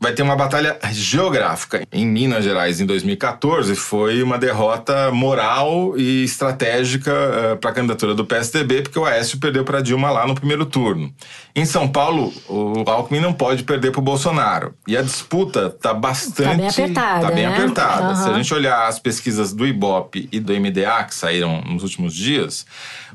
[0.00, 1.86] vai ter uma batalha geográfica.
[1.92, 8.24] Em Minas Gerais, em 2014, foi uma derrota moral e estratégica para a candidatura do
[8.24, 11.12] PSDB, porque o Aécio perdeu para Dilma lá no primeiro turno.
[11.54, 14.74] Em São Paulo, o Alckmin não pode perder para o Bolsonaro.
[14.86, 16.48] E a disputa está bastante.
[16.48, 17.54] Tá bem apertada, tá bem né?
[17.54, 18.16] apertada.
[18.16, 22.14] Se a gente olhar as pesquisas do Ibope e do MDA que saíram nos últimos
[22.14, 22.66] dias,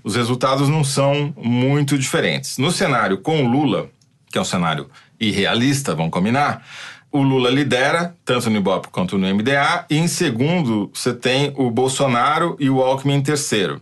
[0.04, 2.58] os resultados não são muito diferentes.
[2.58, 3.89] No cenário com o Lula,
[4.32, 6.65] que é um cenário irrealista, vamos combinar,
[7.12, 11.71] o Lula lidera, tanto no Ibope quanto no MDA, e em segundo você tem o
[11.71, 13.82] Bolsonaro e o Alckmin em terceiro,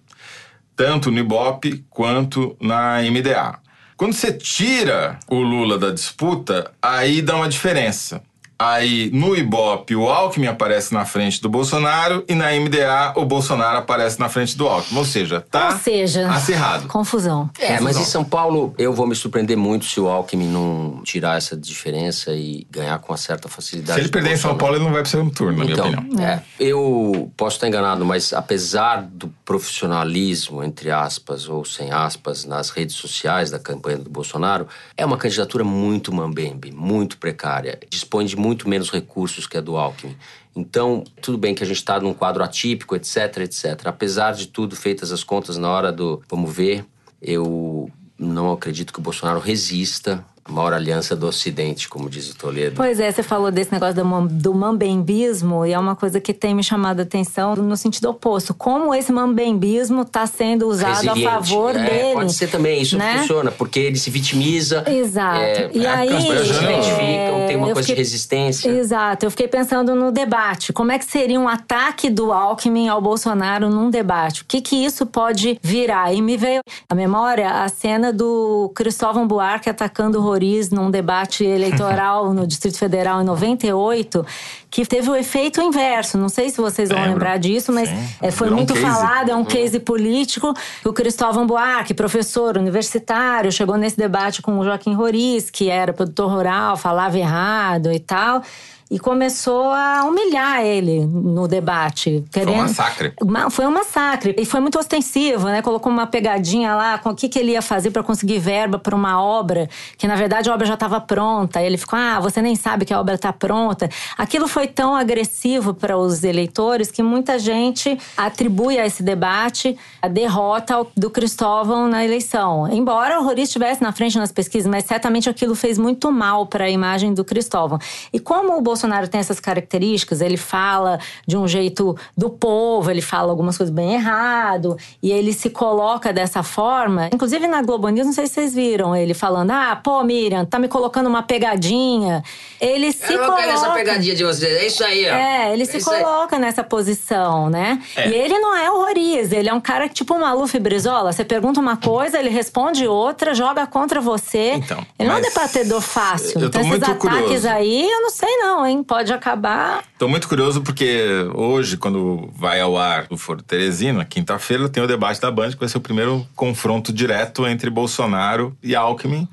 [0.76, 3.60] tanto no Ibope quanto na MDA.
[3.97, 8.21] Quando você tira o Lula da disputa, aí dá uma diferença.
[8.60, 13.78] Aí no Ibope o Alckmin aparece na frente do Bolsonaro e na MDA o Bolsonaro
[13.78, 14.98] aparece na frente do Alckmin.
[14.98, 16.88] Ou seja, tá Ou seja, acirrado.
[16.88, 17.50] confusão.
[17.60, 18.02] É, mas Confusão.
[18.02, 22.34] em São Paulo eu vou me surpreender muito se o Alckmin não tirar essa diferença
[22.34, 23.93] e ganhar com uma certa facilidade.
[24.00, 24.58] Se ele perder em São Bolsonaro.
[24.60, 26.24] Paulo, ele não vai para o segundo turno, na minha Então, opinião.
[26.28, 32.70] é, eu posso estar enganado, mas apesar do profissionalismo, entre aspas, ou sem aspas, nas
[32.70, 34.67] redes sociais da campanha do Bolsonaro,
[34.98, 37.80] é uma candidatura muito mambembe, muito precária.
[37.89, 40.16] Dispõe de muito menos recursos que a do Alckmin.
[40.56, 43.86] Então, tudo bem que a gente está num quadro atípico, etc, etc.
[43.86, 46.86] Apesar de tudo, feitas as contas na hora do vamos ver,
[47.22, 52.76] eu não acredito que o Bolsonaro resista maior aliança do Ocidente, como diz o Toledo.
[52.76, 56.54] Pois é, você falou desse negócio do, do mambembismo e é uma coisa que tem
[56.56, 58.54] me chamado a atenção no sentido oposto.
[58.54, 61.24] Como esse mambembismo está sendo usado a Resiliente.
[61.24, 62.14] favor É, dele.
[62.14, 63.20] Pode ser também, isso né?
[63.20, 64.84] funciona, porque ele se vitimiza.
[64.90, 65.40] Exato.
[65.40, 68.70] É, e é, aí, as pessoas se é, identificam, tem uma coisa fiquei- de resistência.
[68.70, 70.72] Exato, eu fiquei pensando no debate.
[70.74, 74.42] Como é que seria um ataque do Alckmin ao Bolsonaro num debate?
[74.42, 76.14] O que que isso pode virar?
[76.14, 81.43] E me veio à memória a cena do Cristóvão Buarque atacando o Roriz num debate
[81.43, 84.26] eleitoral no Distrito Federal em 98,
[84.69, 86.17] que teve o efeito inverso.
[86.17, 87.13] Não sei se vocês vão Lembro.
[87.13, 87.95] lembrar disso, mas Sim.
[88.21, 88.86] é, foi Virou um muito case.
[88.86, 90.54] falado, é um case político.
[90.86, 96.32] O Cristóvão Buarque, professor universitário, chegou nesse debate com o Joaquim Roriz, que era produtor
[96.32, 98.43] rural, falava errado e tal.
[98.89, 102.23] E começou a humilhar ele no debate.
[102.32, 103.13] Foi um querendo- massacre.
[103.26, 104.34] Ma- Foi um massacre.
[104.38, 105.62] E foi muito ostensivo, né?
[105.62, 108.95] Colocou uma pegadinha lá com o que, que ele ia fazer para conseguir verba para
[108.95, 111.62] uma obra, que na verdade a obra já estava pronta.
[111.62, 113.89] E ele ficou: ah, você nem sabe que a obra está pronta.
[114.17, 120.08] Aquilo foi tão agressivo para os eleitores que muita gente atribui a esse debate a
[120.08, 122.67] derrota do Cristóvão na eleição.
[122.71, 126.65] Embora o Roriz estivesse na frente nas pesquisas, mas certamente aquilo fez muito mal para
[126.65, 127.78] a imagem do Cristóvão.
[128.13, 128.77] E como o Bolsonaro
[129.10, 133.94] tem essas características, ele fala de um jeito do povo, ele fala algumas coisas bem
[133.94, 137.10] errado, e ele se coloca dessa forma.
[137.13, 140.60] Inclusive na Globo News, não sei se vocês viram ele falando: ah, pô, Miriam, tá
[140.60, 142.24] me colocando uma pegadinha.
[142.60, 143.44] Ele se Eu coloca.
[143.44, 144.58] essa pegadinha de vocês.
[144.58, 145.13] É isso aí, ó.
[145.13, 146.04] É, ele se isso aí.
[146.04, 147.82] coloca nessa posição, né?
[147.96, 148.10] É.
[148.10, 150.60] E ele não é o Roriz, ele é um cara que, tipo o Maluf e
[150.60, 151.12] Brizola.
[151.12, 154.54] Você pergunta uma coisa, ele responde outra, joga contra você.
[154.56, 156.42] Então, ele não é um debatedor fácil.
[156.42, 157.50] eu tô então, esses muito ataques curioso.
[157.50, 158.84] aí, eu não sei não, hein?
[158.84, 159.84] Pode acabar.
[159.98, 164.88] Tô muito curioso porque hoje, quando vai ao ar o Foro Teresina, quinta-feira, tem o
[164.88, 169.28] debate da Band, que vai ser o primeiro confronto direto entre Bolsonaro e Alckmin.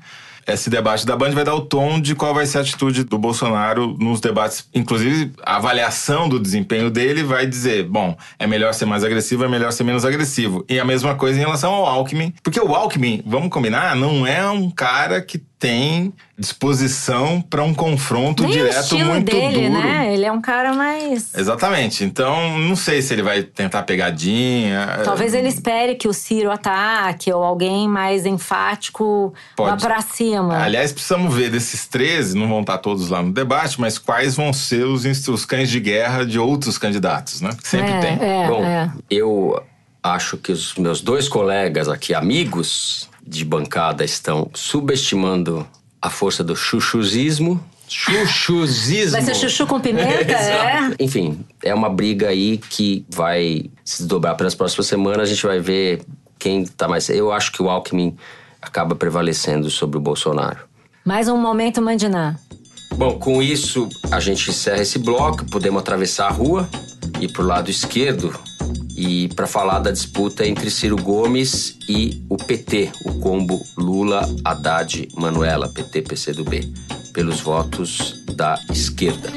[0.47, 3.17] Esse debate da Band vai dar o tom de qual vai ser a atitude do
[3.17, 4.69] Bolsonaro nos debates.
[4.75, 9.47] Inclusive, a avaliação do desempenho dele vai dizer: bom, é melhor ser mais agressivo, é
[9.47, 10.63] melhor ser menos agressivo.
[10.69, 12.31] E a mesma coisa em relação ao Alckmin.
[12.43, 18.43] Porque o Alckmin, vamos combinar, não é um cara que tem disposição para um confronto
[18.43, 19.81] Nem direto muito dele, duro.
[19.81, 20.13] né?
[20.13, 21.33] Ele é um cara mais.
[21.33, 22.03] Exatamente.
[22.03, 24.99] Então, não sei se ele vai tentar pegadinha.
[25.03, 29.83] Talvez ele espere que o Ciro ataque ou alguém mais enfático vá Pode.
[29.83, 30.55] pra cima.
[30.61, 34.53] Aliás, precisamos ver desses 13, não vão estar todos lá no debate, mas quais vão
[34.53, 37.49] ser os, os cães de guerra de outros candidatos, né?
[37.59, 38.19] Que sempre é, tem.
[38.21, 38.91] É, Bom, é.
[39.09, 39.59] eu
[40.03, 45.67] acho que os meus dois colegas aqui, amigos de bancada, estão subestimando
[46.01, 47.63] a força do chuchuzismo.
[47.87, 49.11] Chuchuzismo.
[49.11, 50.31] Vai ser chuchu com pimenta?
[50.33, 50.95] é?
[50.99, 55.29] Enfim, é uma briga aí que vai se desdobrar pelas próximas semanas.
[55.29, 56.03] A gente vai ver
[56.37, 57.09] quem tá mais.
[57.09, 58.15] Eu acho que o Alckmin
[58.61, 60.59] acaba prevalecendo sobre o Bolsonaro.
[61.03, 62.35] Mais um momento, Mandiná.
[62.95, 66.67] Bom, com isso a gente encerra esse bloco, podemos atravessar a rua
[67.19, 68.33] e pro lado esquerdo
[68.95, 75.09] e para falar da disputa entre Ciro Gomes e o PT, o combo Lula, Haddad,
[75.15, 76.73] Manuela, PT, PCdoB,
[77.11, 79.29] pelos votos da esquerda.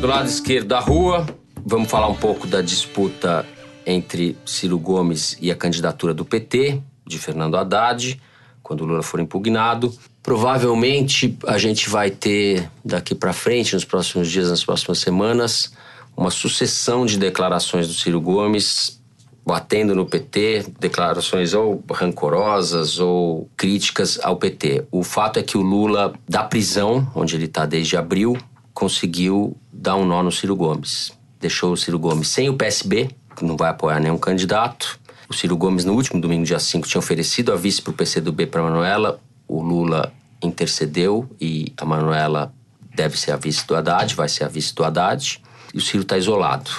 [0.00, 1.26] Do lado esquerdo da rua,
[1.64, 3.46] vamos falar um pouco da disputa
[3.86, 8.20] entre Ciro Gomes e a candidatura do PT, de Fernando Haddad,
[8.62, 9.92] quando Lula for impugnado.
[10.22, 15.72] Provavelmente a gente vai ter daqui para frente, nos próximos dias, nas próximas semanas,
[16.16, 19.02] uma sucessão de declarações do Ciro Gomes
[19.44, 24.86] batendo no PT, declarações ou rancorosas ou críticas ao PT.
[24.90, 28.38] O fato é que o Lula, da prisão, onde ele está desde abril,
[28.72, 31.12] conseguiu dar um nó no Ciro Gomes.
[31.40, 34.98] Deixou o Ciro Gomes sem o PSB, que não vai apoiar nenhum candidato.
[35.28, 38.46] O Ciro Gomes, no último domingo, dia 5, tinha oferecido a vice para o PCdoB
[38.46, 39.20] para Manuela.
[39.52, 40.10] O Lula
[40.42, 42.54] intercedeu e a Manuela
[42.94, 45.42] deve ser a vice do Haddad, vai ser a vice do Haddad.
[45.74, 46.70] E o Ciro está isolado,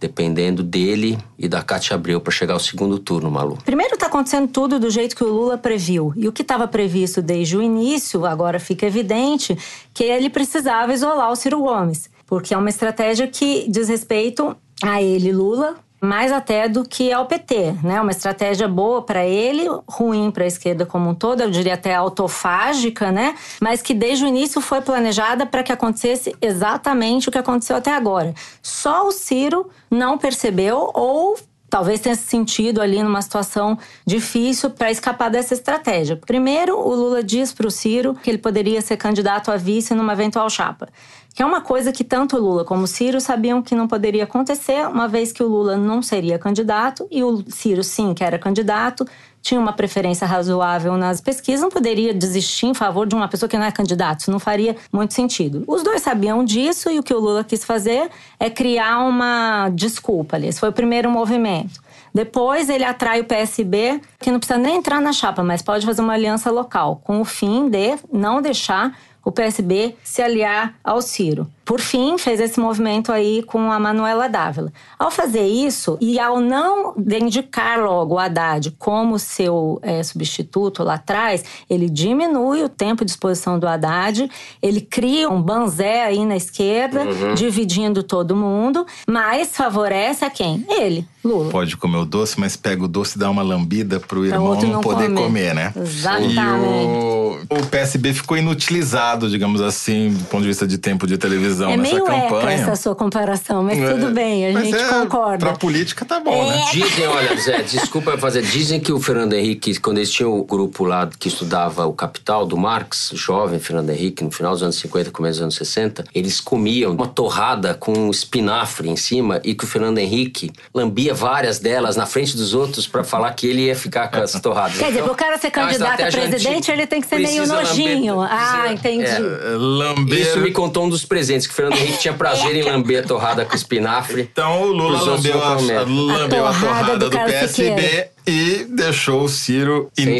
[0.00, 3.58] dependendo dele e da Cátia Abreu para chegar ao segundo turno, Malu.
[3.62, 6.14] Primeiro está acontecendo tudo do jeito que o Lula previu.
[6.16, 9.54] E o que estava previsto desde o início, agora fica evidente
[9.92, 12.08] que ele precisava isolar o Ciro Gomes.
[12.26, 17.26] Porque é uma estratégia que diz respeito a ele, Lula, mais até do que ao
[17.26, 18.00] PT, né?
[18.00, 21.94] Uma estratégia boa para ele, ruim para a esquerda como um todo, eu diria até
[21.94, 23.34] autofágica, né?
[23.60, 27.94] Mas que desde o início foi planejada para que acontecesse exatamente o que aconteceu até
[27.94, 28.34] agora.
[28.62, 31.36] Só o Ciro não percebeu ou
[31.74, 36.16] talvez tenha se sentido ali numa situação difícil para escapar dessa estratégia.
[36.16, 40.12] Primeiro, o Lula diz para o Ciro que ele poderia ser candidato a vice numa
[40.12, 40.86] eventual chapa
[41.34, 44.22] que é uma coisa que tanto o Lula como o Ciro sabiam que não poderia
[44.22, 48.38] acontecer, uma vez que o Lula não seria candidato e o Ciro, sim, que era
[48.38, 49.04] candidato,
[49.44, 53.58] tinha uma preferência razoável nas pesquisas, não poderia desistir em favor de uma pessoa que
[53.58, 54.20] não é candidato.
[54.20, 55.62] Isso não faria muito sentido.
[55.66, 58.08] Os dois sabiam disso e o que o Lula quis fazer
[58.40, 60.48] é criar uma desculpa ali.
[60.48, 61.84] Esse foi o primeiro movimento.
[62.12, 66.00] Depois ele atrai o PSB, que não precisa nem entrar na chapa, mas pode fazer
[66.00, 71.46] uma aliança local, com o fim de não deixar o PSB se aliar ao Ciro.
[71.64, 74.72] Por fim, fez esse movimento aí com a Manuela Dávila.
[74.98, 80.94] Ao fazer isso, e ao não indicar logo o Haddad como seu é, substituto lá
[80.94, 84.28] atrás, ele diminui o tempo de exposição do Haddad,
[84.60, 87.34] ele cria um banzé aí na esquerda, uhum.
[87.34, 90.66] dividindo todo mundo, mas favorece a quem?
[90.68, 91.50] Ele, Lula.
[91.50, 94.68] Pode comer o doce, mas pega o doce e dá uma lambida pro irmão não,
[94.68, 95.22] não poder comer.
[95.22, 95.54] comer.
[95.54, 95.72] né?
[95.74, 96.34] Exatamente.
[96.34, 101.16] E o, o PSB ficou inutilizado, digamos assim, do ponto de vista de tempo de
[101.16, 102.50] televisão é nessa meio campanha.
[102.50, 105.38] É essa sua comparação, mas é, tudo bem, a gente é, concorda.
[105.38, 106.56] Pra política tá bom, né?
[106.56, 106.58] é.
[106.58, 106.70] né?
[106.72, 110.84] Dizem, olha, Zé, desculpa fazer, dizem que o Fernando Henrique, quando eles tinham o grupo
[110.84, 115.10] lá que estudava o Capital do Marx, jovem Fernando Henrique, no final dos anos 50,
[115.10, 119.66] começo dos anos 60, eles comiam uma torrada com espinafre em cima e que o
[119.66, 124.08] Fernando Henrique lambia várias delas na frente dos outros para falar que ele ia ficar
[124.08, 124.78] com as torradas.
[124.78, 128.16] Quer dizer, então, pro cara ser candidato a presidente, ele tem que ser meio nojinho.
[128.16, 129.04] Lamber, ah, entendi.
[129.04, 129.20] É,
[129.56, 130.20] lamber...
[130.20, 133.06] Isso me contou um dos presentes, que o Fernando Henrique tinha prazer em lamber a
[133.06, 134.22] torrada com espinafre.
[134.22, 139.90] Então o Lula lambeu a, lambeu a torrada do, do PSB e deixou o Ciro
[139.94, 140.18] Sem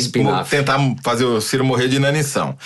[0.49, 2.57] tentar fazer o Ciro morrer de inanição.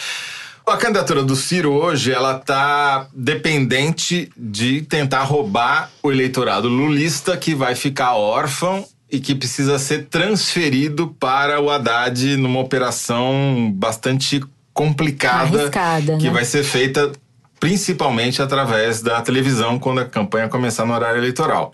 [0.67, 7.55] A candidatura do Ciro hoje, ela tá dependente de tentar roubar o eleitorado lulista que
[7.55, 14.43] vai ficar órfão e que precisa ser transferido para o Haddad numa operação bastante
[14.75, 16.31] complicada Arriscada, que né?
[16.31, 17.11] vai ser feita
[17.59, 21.73] principalmente através da televisão quando a campanha começar no horário eleitoral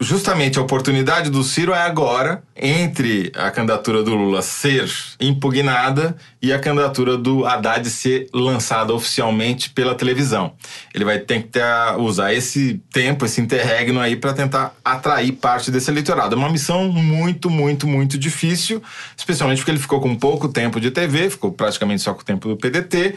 [0.00, 4.90] justamente a oportunidade do Ciro é agora entre a candidatura do Lula ser
[5.20, 10.52] impugnada e a candidatura do Haddad ser lançada oficialmente pela televisão.
[10.94, 11.62] Ele vai ter que ter,
[11.98, 16.34] usar esse tempo, esse interregno aí para tentar atrair parte desse eleitorado.
[16.34, 18.82] É uma missão muito, muito, muito difícil,
[19.16, 22.48] especialmente porque ele ficou com pouco tempo de TV, ficou praticamente só com o tempo
[22.48, 23.14] do PDT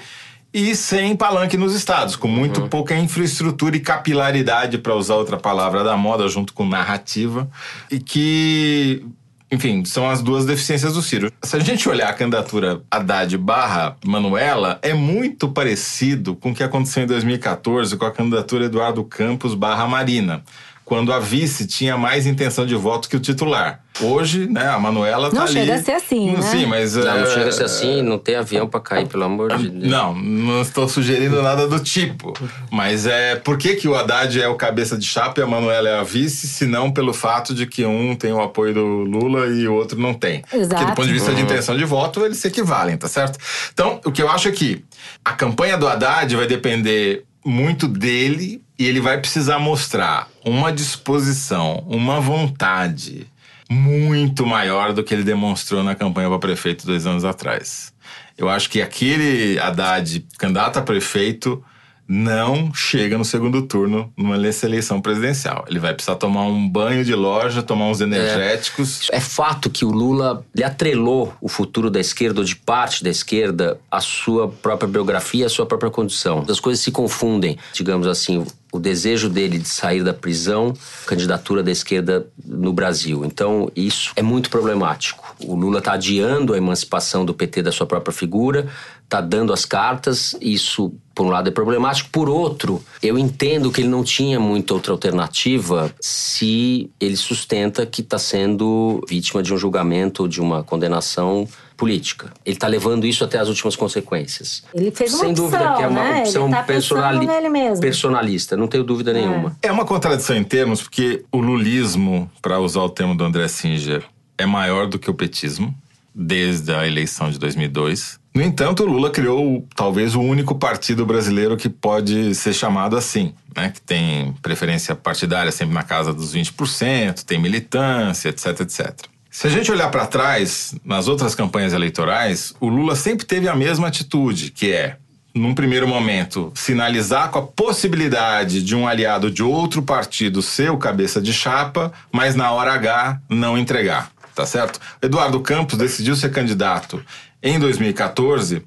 [0.53, 2.69] e sem palanque nos estados, com muito uhum.
[2.69, 7.49] pouca infraestrutura e capilaridade, para usar outra palavra da moda, junto com narrativa,
[7.91, 9.05] e que,
[9.51, 11.31] enfim, são as duas deficiências do Ciro.
[11.43, 16.63] Se a gente olhar a candidatura Haddad barra Manuela, é muito parecido com o que
[16.63, 20.43] aconteceu em 2014 com a candidatura Eduardo Campos barra Marina,
[20.89, 23.83] quando a vice tinha mais intenção de voto que o titular.
[24.01, 25.53] Hoje, né, a Manuela tá não ali.
[25.53, 26.41] Não chega a ser assim, né?
[26.41, 26.95] Sim, mas...
[26.95, 29.69] Não, não é, chega a ser assim, não tem avião para cair, pelo amor de
[29.69, 29.91] Deus.
[29.91, 32.33] Não, não estou sugerindo nada do tipo.
[32.71, 33.35] Mas é...
[33.35, 36.03] Por que, que o Haddad é o cabeça de chapa e a Manuela é a
[36.03, 39.75] vice, se não pelo fato de que um tem o apoio do Lula e o
[39.75, 40.43] outro não tem.
[40.51, 40.69] Exato.
[40.69, 41.35] Porque do ponto de vista uhum.
[41.35, 43.37] de intenção de voto, eles se equivalem, tá certo?
[43.71, 44.83] Então, o que eu acho é que
[45.23, 51.83] a campanha do Haddad vai depender muito dele e ele vai precisar mostrar uma disposição,
[51.85, 53.27] uma vontade
[53.69, 57.93] muito maior do que ele demonstrou na campanha para prefeito dois anos atrás.
[58.37, 61.61] Eu acho que aquele Haddad, candidato a prefeito,
[62.07, 65.65] não chega no segundo turno numa eleição presidencial.
[65.67, 69.09] Ele vai precisar tomar um banho de loja, tomar uns energéticos.
[69.11, 73.03] É, é fato que o Lula lhe atrelou o futuro da esquerda ou de parte
[73.03, 76.43] da esquerda à sua própria biografia, à sua própria condição.
[76.49, 80.73] As coisas se confundem, digamos assim o desejo dele de sair da prisão,
[81.05, 83.25] candidatura da esquerda no Brasil.
[83.25, 85.35] Então, isso é muito problemático.
[85.43, 88.67] O Lula está adiando a emancipação do PT da sua própria figura,
[89.03, 92.11] está dando as cartas, isso, por um lado, é problemático.
[92.11, 98.01] Por outro, eu entendo que ele não tinha muita outra alternativa se ele sustenta que
[98.01, 101.47] está sendo vítima de um julgamento, de uma condenação
[101.79, 102.33] política.
[102.45, 104.63] Ele está levando isso até as últimas consequências.
[104.73, 106.19] Ele fez uma Sem opção, dúvida que é uma né?
[106.19, 107.79] opção tá personali mesmo.
[107.79, 109.13] personalista, não tenho dúvida é.
[109.13, 109.57] nenhuma.
[109.63, 114.03] É uma contradição em termos, porque o lulismo, para usar o termo do André Singer,
[114.37, 115.73] é maior do que o petismo,
[116.13, 118.19] desde a eleição de 2002.
[118.35, 123.33] No entanto, o Lula criou talvez o único partido brasileiro que pode ser chamado assim,
[123.55, 123.69] né?
[123.69, 129.07] que tem preferência partidária sempre na casa dos 20%, tem militância, etc, etc.
[129.31, 133.55] Se a gente olhar para trás, nas outras campanhas eleitorais, o Lula sempre teve a
[133.55, 134.97] mesma atitude, que é
[135.35, 140.77] num primeiro momento, sinalizar com a possibilidade de um aliado de outro partido ser o
[140.77, 144.79] cabeça de chapa, mas na hora H não entregar, tá certo?
[145.01, 147.03] Eduardo Campos decidiu ser candidato
[147.41, 148.63] em 2014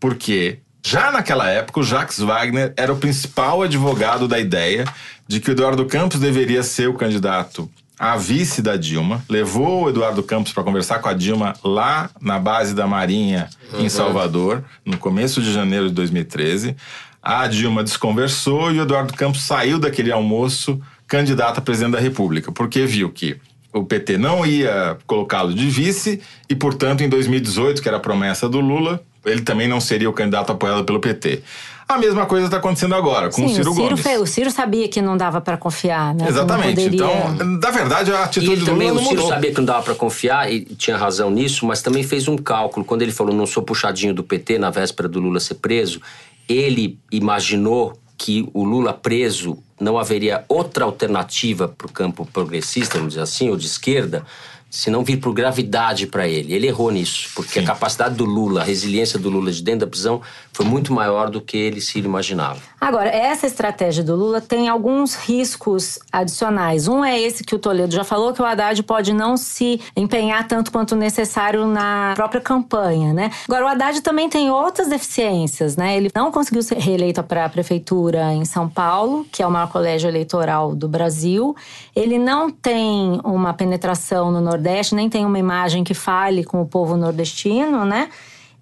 [0.00, 4.86] porque já naquela época o Jacques Wagner era o principal advogado da ideia
[5.26, 9.88] de que o Eduardo Campos deveria ser o candidato a vice da Dilma, levou o
[9.88, 13.80] Eduardo Campos para conversar com a Dilma lá na base da Marinha, uhum.
[13.80, 16.76] em Salvador, no começo de janeiro de 2013.
[17.20, 22.52] A Dilma desconversou e o Eduardo Campos saiu daquele almoço candidato a presidente da República,
[22.52, 23.36] porque viu que
[23.72, 28.48] o PT não ia colocá-lo de vice e, portanto, em 2018, que era a promessa
[28.48, 31.42] do Lula, ele também não seria o candidato apoiado pelo PT.
[31.88, 34.02] A mesma coisa está acontecendo agora com Sim, o Ciro, o Ciro Gomes.
[34.02, 36.28] Foi, o Ciro sabia que não dava para confiar, né?
[36.28, 36.74] Exatamente.
[36.74, 37.06] Poderia...
[37.06, 39.28] Então, na verdade, a atitude e do também Lula o Ciro mudou.
[39.30, 42.84] sabia que não dava para confiar e tinha razão nisso, mas também fez um cálculo
[42.84, 46.02] quando ele falou não sou puxadinho do PT na véspera do Lula ser preso.
[46.46, 53.14] Ele imaginou que o Lula preso não haveria outra alternativa para o campo progressista, vamos
[53.14, 54.26] dizer assim, ou de esquerda,
[54.70, 56.52] se não vir por gravidade para ele.
[56.52, 57.60] Ele errou nisso, porque Sim.
[57.60, 60.20] a capacidade do Lula, a resiliência do Lula de dentro da prisão
[60.52, 62.60] foi muito maior do que ele se imaginava.
[62.80, 66.86] Agora, essa estratégia do Lula tem alguns riscos adicionais.
[66.86, 70.46] Um é esse que o Toledo já falou, que o Haddad pode não se empenhar
[70.46, 73.30] tanto quanto necessário na própria campanha, né?
[73.44, 75.96] Agora, o Haddad também tem outras deficiências, né?
[75.96, 79.68] Ele não conseguiu ser reeleito para a prefeitura em São Paulo, que é o maior
[79.70, 81.56] colégio eleitoral do Brasil.
[81.96, 84.57] Ele não tem uma penetração no Nordeste,
[84.94, 88.08] nem tem uma imagem que fale com o povo nordestino, né?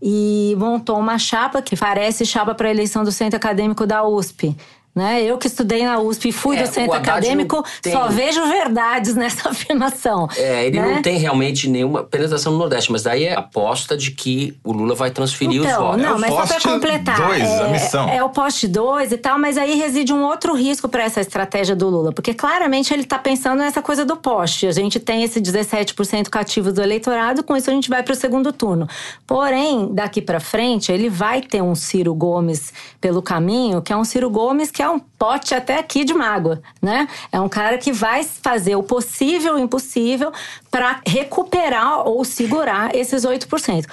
[0.01, 4.55] E montou uma chapa que parece chapa para eleição do centro acadêmico da USP.
[4.97, 5.23] Né?
[5.23, 7.93] Eu que estudei na USP e fui é, do centro acadêmico, tem...
[7.93, 10.27] só vejo verdades nessa afirmação.
[10.39, 10.95] É, ele né?
[10.95, 14.95] não tem realmente nenhuma penetração no Nordeste, mas daí é aposta de que o Lula
[14.95, 16.03] vai transferir então, os votos.
[16.03, 17.27] Não, é mas só para completar.
[17.29, 18.09] Dois, é, a missão.
[18.09, 21.77] é o poste 2 e tal, mas aí reside um outro risco para essa estratégia
[21.77, 24.67] do Lula, porque claramente ele está pensando nessa coisa do poste.
[24.67, 28.17] A gente tem esse 17% cativo do eleitorado, com isso a gente vai para o
[28.17, 28.89] segundo turno.
[29.27, 34.05] Porém, daqui para frente, ele vai ter um Ciro Gomes pelo caminho, que é um
[34.05, 37.09] Ciro Gomes que é um pote até aqui de mágoa, né?
[37.33, 40.33] É um cara que vai fazer o possível e o impossível
[40.71, 43.87] para recuperar ou segurar esses 8%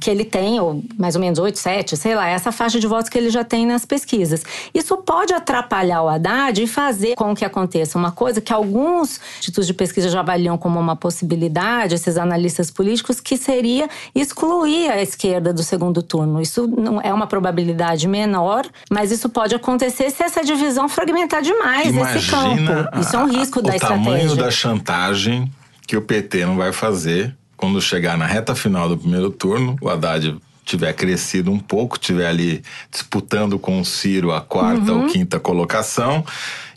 [0.00, 3.08] que ele tem, ou mais ou menos 8, 7, sei lá, essa faixa de votos
[3.08, 4.44] que ele já tem nas pesquisas.
[4.72, 9.66] Isso pode atrapalhar o Haddad e fazer com que aconteça uma coisa que alguns institutos
[9.66, 15.52] de pesquisa já avaliam como uma possibilidade, esses analistas políticos, que seria excluir a esquerda
[15.52, 16.40] do segundo turno.
[16.40, 21.88] Isso não é uma probabilidade menor, mas isso pode acontecer se essa divisão fragmentar demais
[21.88, 23.00] Imagina esse campo.
[23.00, 24.02] Isso é um risco a, da o estratégia.
[24.02, 25.52] O tamanho da chantagem
[25.86, 29.88] que o PT não vai fazer quando chegar na reta final do primeiro turno, o
[29.88, 35.02] Haddad tiver crescido um pouco, tiver ali disputando com o Ciro a quarta uhum.
[35.02, 36.24] ou quinta colocação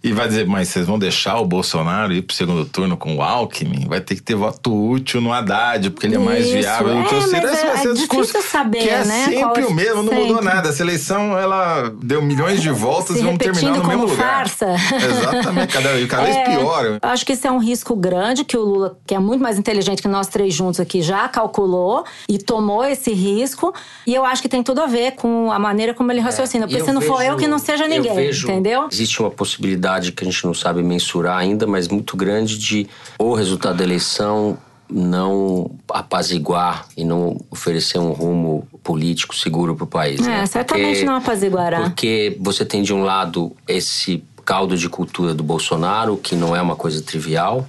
[0.07, 3.21] e vai dizer, mas vocês vão deixar o Bolsonaro ir pro segundo turno com o
[3.21, 3.87] Alckmin?
[3.87, 7.15] Vai ter que ter voto útil no Haddad, porque ele é mais viável do que
[7.15, 7.47] o Ciro.
[7.47, 9.25] Esse vai ser é o discurso saber, que é né?
[9.25, 10.23] sempre Qual o mesmo, não sempre.
[10.27, 10.69] mudou nada.
[10.69, 14.47] Essa eleição, ela deu milhões de voltas Se e vão terminar no como mesmo lugar.
[14.47, 14.67] farsa.
[14.95, 16.99] Exatamente, cada, cada vez É, pior.
[17.01, 20.01] Acho que isso é um risco grande que o Lula, que é muito mais inteligente
[20.01, 23.73] que nós três juntos aqui, já calculou e tomou esse risco.
[24.05, 26.67] E eu acho que tem tudo a ver com a maneira como ele raciocina.
[26.67, 28.87] Porque É, se não for vejo- eu, que não seja ninguém, vejo, entendeu?
[28.91, 32.87] Existe uma possibilidade que a gente não sabe mensurar ainda, mas muito grande de
[33.19, 34.57] o resultado da eleição
[34.89, 40.19] não apaziguar e não oferecer um rumo político seguro para o país.
[40.21, 40.45] É, né?
[40.45, 41.81] certamente Porque- não apaziguará.
[41.81, 46.61] Porque você tem de um lado esse caldo de cultura do Bolsonaro, que não é
[46.61, 47.67] uma coisa trivial,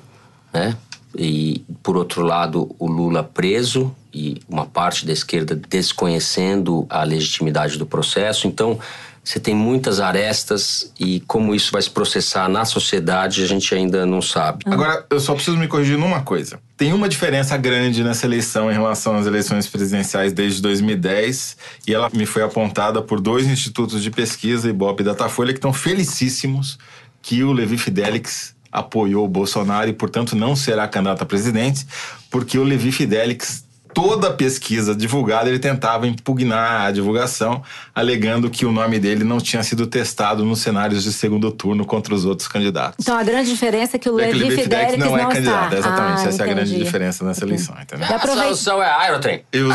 [0.53, 0.77] né?
[1.18, 7.79] E por outro lado, o Lula preso e uma parte da esquerda desconhecendo a legitimidade
[7.79, 8.47] do processo.
[8.47, 8.79] Então,
[9.27, 14.07] você tem muitas arestas e como isso vai se processar na sociedade, a gente ainda
[14.07, 14.62] não sabe.
[14.66, 16.61] Agora, eu só preciso me corrigir numa coisa.
[16.77, 21.57] Tem uma diferença grande nessa eleição em relação às eleições presidenciais desde 2010
[21.89, 25.72] e ela me foi apontada por dois institutos de pesquisa, Ibope e Datafolha, que estão
[25.72, 26.79] felicíssimos
[27.20, 31.85] que o Levi Fidelix apoiou o Bolsonaro e, portanto, não será candidato a presidente,
[32.31, 33.66] porque o Levi Fidelix
[33.97, 37.63] toda a pesquisa divulgada, ele tentava impugnar a divulgação,
[37.95, 42.15] alegando que o nome dele não tinha sido testado nos cenários de segundo turno contra
[42.15, 42.97] os outros candidatos.
[43.01, 45.79] Então a grande diferença é que o É que Levi Fidelix não é candidato, está.
[45.79, 46.21] exatamente.
[46.21, 46.85] Ah, essa é a grande entendi.
[46.85, 48.07] diferença nessa eleição, entendeu?
[48.07, 49.43] Aproveita- A solução é Aerotrem.
[49.51, 49.75] E os,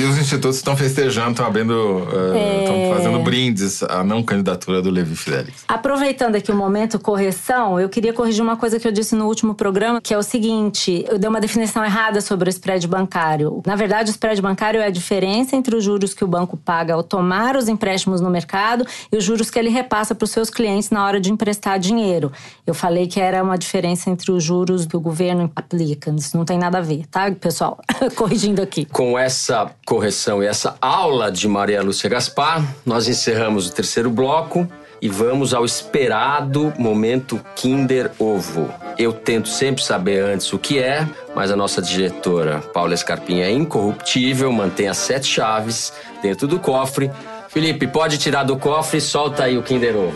[0.00, 2.94] e os institutos estão festejando, estão abrindo, eh, estão É.
[2.94, 5.64] fazendo brindes à não candidatura do Levi Fidelix.
[5.68, 9.54] Aproveitando aqui o momento correção, eu queria corrigir uma coisa que eu disse no último
[9.54, 13.49] programa, que é o seguinte: eu dei uma definição errada sobre o spread bancário.
[13.66, 16.94] Na verdade, o spread bancário é a diferença entre os juros que o banco paga
[16.94, 20.50] ao tomar os empréstimos no mercado e os juros que ele repassa para os seus
[20.50, 22.32] clientes na hora de emprestar dinheiro.
[22.66, 26.10] Eu falei que era uma diferença entre os juros que o governo aplica.
[26.10, 27.78] Isso não tem nada a ver, tá, pessoal?
[28.16, 28.84] Corrigindo aqui.
[28.86, 34.68] Com essa correção e essa aula de Maria Lúcia Gaspar, nós encerramos o terceiro bloco
[35.02, 38.72] e vamos ao esperado momento Kinder Ovo.
[38.98, 43.50] Eu tento sempre saber antes o que é, mas a nossa diretora Paula Escarpinha é
[43.50, 45.92] incorruptível, mantém as sete chaves
[46.22, 47.10] dentro do cofre.
[47.48, 50.14] Felipe, pode tirar do cofre e solta aí o Kinder Ovo.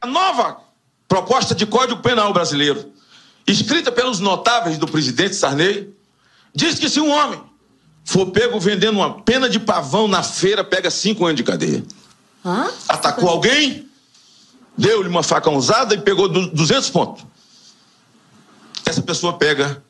[0.00, 0.58] A nova
[1.06, 2.92] proposta de Código Penal brasileiro,
[3.46, 5.94] escrita pelos notáveis do presidente Sarney,
[6.52, 7.40] diz que se um homem
[8.04, 11.82] for pego vendendo uma pena de pavão na feira, pega cinco anos de cadeia.
[12.44, 12.70] Hã?
[12.88, 13.88] Atacou alguém,
[14.76, 17.24] deu-lhe uma faca usada e pegou 200 pontos.
[18.84, 19.82] Essa pessoa pega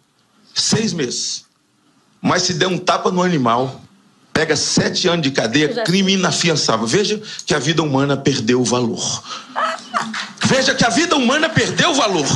[0.55, 1.45] seis meses.
[2.23, 3.83] Mas se der um tapa no animal,
[4.33, 6.87] pega sete anos de cadeia, crime inafiançável.
[6.87, 9.23] Veja que a vida humana perdeu o valor.
[10.47, 12.27] Veja que a vida humana perdeu o valor.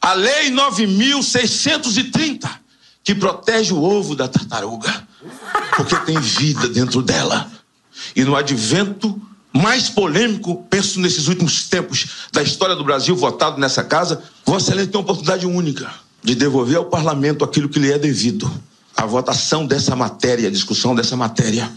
[0.00, 2.48] A Lei 9.630,
[3.06, 4.92] que protege o ovo da tartaruga,
[5.76, 7.48] porque tem vida dentro dela.
[8.16, 13.84] E no advento mais polêmico, penso nesses últimos tempos da história do Brasil, votado nessa
[13.84, 15.88] casa, Vossa Excelência tem uma oportunidade única
[16.20, 18.50] de devolver ao parlamento aquilo que lhe é devido.
[18.96, 21.70] A votação dessa matéria, a discussão dessa matéria,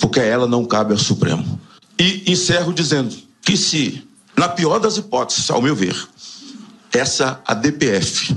[0.00, 1.60] porque ela não cabe ao Supremo.
[1.96, 4.02] E encerro dizendo que se,
[4.36, 5.96] na pior das hipóteses, ao meu ver,
[6.92, 8.34] essa ADPF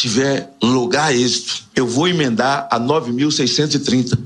[0.00, 4.18] tiver lugar êxito, eu vou emendar a 9.630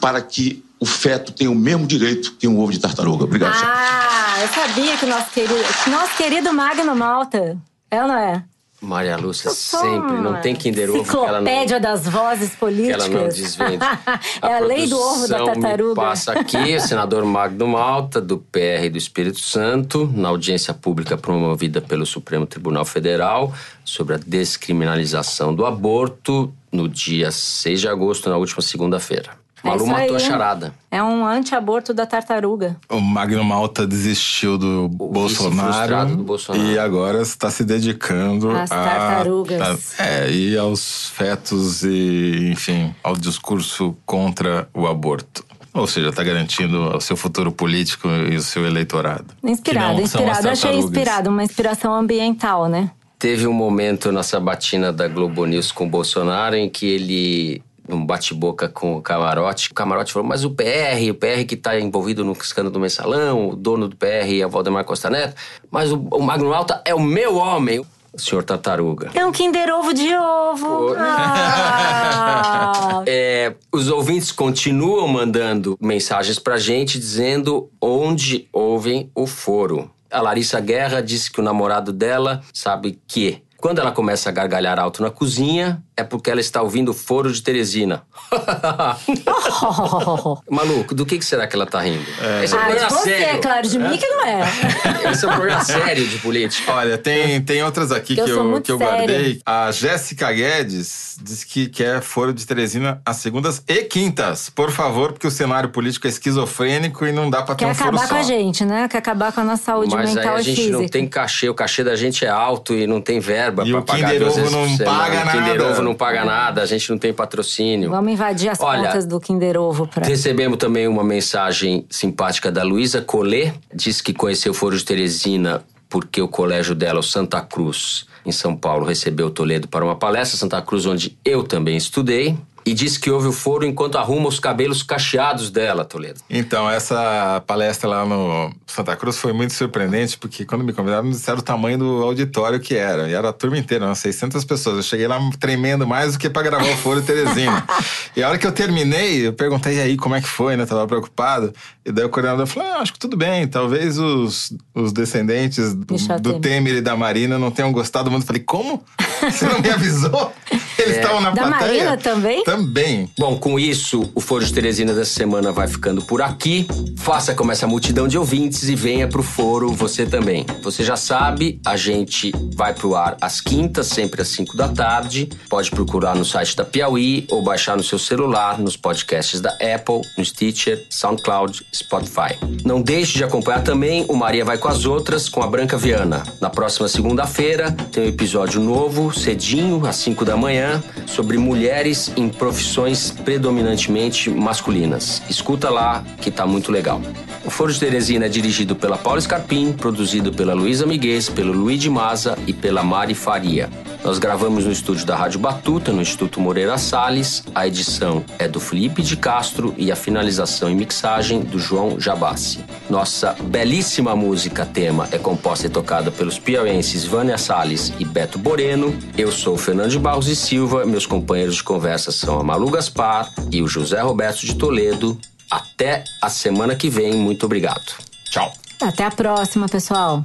[0.00, 3.24] para que o feto tenha o mesmo direito que um ovo de tartaruga.
[3.24, 3.72] Obrigado, senhor.
[3.72, 5.54] Ah, eu sabia que nosso querido,
[5.90, 7.56] nosso querido Magno Malta.
[7.90, 8.44] É ou não é?
[8.84, 11.00] Maria Lúcia sempre, não tem Kinder Ovo.
[11.00, 13.06] Enciclopédia das vozes políticas.
[13.06, 13.84] ela não desvende.
[14.42, 15.94] é a lei do ovo da tartaruga.
[15.94, 21.80] Passa aqui o senador Magno Malta, do PR do Espírito Santo, na audiência pública promovida
[21.80, 23.52] pelo Supremo Tribunal Federal
[23.84, 29.43] sobre a descriminalização do aborto no dia 6 de agosto, na última segunda-feira.
[29.64, 30.24] É Malu isso matou a aí.
[30.24, 30.74] charada.
[30.90, 32.76] É um anti-aborto da tartaruga.
[32.90, 36.64] O Magno Malta desistiu do frustrado Bolsonaro, do Bolsonaro.
[36.70, 39.60] e agora está se dedicando Às a- tartarugas.
[39.98, 45.44] a- é, e aos fetos e, enfim, ao discurso contra o aborto.
[45.72, 49.24] Ou seja, está garantindo o seu futuro político e o seu eleitorado.
[49.42, 50.48] Inspirado, inspirado.
[50.48, 52.90] Achei inspirado, uma inspiração ambiental, né?
[53.18, 58.04] Teve um momento na sabatina da Globo News com o Bolsonaro em que ele, num
[58.04, 62.24] bate-boca com o Camarote, o Camarote falou: Mas o PR, o PR que está envolvido
[62.24, 65.34] no escândalo do mensalão, o dono do PR é o Valdemar Costa Neto,
[65.70, 69.10] mas o, o Magno Alta é o meu homem, o senhor Tartaruga.
[69.14, 70.94] É um Kinder Ovo de ovo.
[70.96, 73.02] Ah.
[73.16, 79.90] É, os ouvintes continuam mandando mensagens pra gente dizendo onde ouvem o foro.
[80.10, 84.78] A Larissa Guerra disse que o namorado dela sabe que quando ela começa a gargalhar
[84.78, 88.02] alto na cozinha, é porque ela está ouvindo o foro de Teresina.
[90.50, 92.04] Maluco, do que, que será que ela tá rindo?
[92.42, 93.40] Esse é um ah, de programa você, sério.
[93.40, 94.42] claro, de mim que não é.
[95.10, 96.72] Esse é um programa sério de política.
[96.72, 99.40] Olha, tem, tem outras aqui que sou eu, que eu guardei.
[99.46, 104.50] A Jéssica Guedes diz que quer foro de Teresina às segundas e quintas.
[104.50, 107.74] Por favor, porque o cenário político é esquizofrênico e não dá pra ter Quer um
[107.74, 108.14] foro acabar só.
[108.14, 108.88] com a gente, né?
[108.88, 110.76] Quer acabar com a nossa saúde Mas aí mental a e gente física.
[110.76, 113.80] não tem cachê, o cachê da gente é alto e não tem verba E pra
[113.80, 115.70] o pagar Kinder Ovo não paga O Kinder nada.
[115.70, 117.90] Ovo não paga nada, a gente não tem patrocínio.
[117.90, 120.04] Vamos invadir as Olha, contas do Kinder Ovo pra.
[120.04, 123.54] Recebemos também uma mensagem simpática da Luísa Collet.
[123.72, 128.32] Disse que conheceu o Foro de Teresina porque o colégio dela, o Santa Cruz, em
[128.32, 130.36] São Paulo, recebeu Toledo para uma palestra.
[130.36, 132.36] Santa Cruz, onde eu também estudei.
[132.66, 136.20] E disse que houve o foro enquanto arruma os cabelos cacheados dela, Toledo.
[136.30, 141.10] Então, essa palestra lá no Santa Cruz foi muito surpreendente, porque quando me convidaram, me
[141.10, 143.08] disseram o tamanho do auditório que era.
[143.08, 144.76] E era a turma inteira, umas 600 pessoas.
[144.78, 147.66] Eu cheguei lá tremendo mais do que pra gravar o Foro Teresina.
[148.16, 150.64] e a hora que eu terminei, eu perguntei, e aí, como é que foi, né?
[150.64, 151.52] Tava preocupado.
[151.84, 153.46] E daí o coordenador falou, ah, acho que tudo bem.
[153.46, 156.40] Talvez os, os descendentes do, do Temer.
[156.40, 158.22] Temer e da Marina não tenham gostado muito.
[158.22, 158.82] Eu falei, como?
[159.20, 160.32] Você não me avisou?
[160.84, 161.84] Eles estavam na Da plateia?
[161.84, 162.44] Marina também?
[162.44, 163.10] Também.
[163.18, 166.66] Bom, com isso, o Foro de Teresina dessa semana vai ficando por aqui.
[166.98, 170.46] Faça como essa multidão de ouvintes e venha pro Foro você também.
[170.62, 175.28] Você já sabe, a gente vai pro ar às quintas, sempre às 5 da tarde.
[175.48, 180.00] Pode procurar no site da Piauí ou baixar no seu celular, nos podcasts da Apple,
[180.16, 182.38] no Stitcher, SoundCloud, Spotify.
[182.64, 186.22] Não deixe de acompanhar também o Maria Vai com as Outras com a Branca Viana.
[186.40, 190.73] Na próxima segunda-feira tem um episódio novo, cedinho, às 5 da manhã,
[191.06, 195.22] sobre mulheres em profissões predominantemente masculinas.
[195.28, 197.00] Escuta lá que tá muito legal.
[197.44, 201.90] O Foro de Teresina é dirigido pela Paula Scarpim, produzido pela Luísa Miguez, pelo Luigi
[201.90, 203.68] Maza e pela Mari Faria.
[204.04, 207.42] Nós gravamos no estúdio da Rádio Batuta, no Instituto Moreira Salles.
[207.54, 212.62] A edição é do Felipe de Castro e a finalização e mixagem do João Jabassi.
[212.90, 218.94] Nossa belíssima música tema é composta e tocada pelos piauenses Vânia Salles e Beto Boreno.
[219.16, 223.30] Eu sou Fernando de Barros e Silva, meus companheiros de conversa são a Malu Gaspar
[223.52, 225.20] e o José Roberto de Toledo.
[225.50, 227.92] Até a semana que vem, muito obrigado.
[228.30, 228.50] Tchau.
[228.80, 230.22] Até a próxima, pessoal.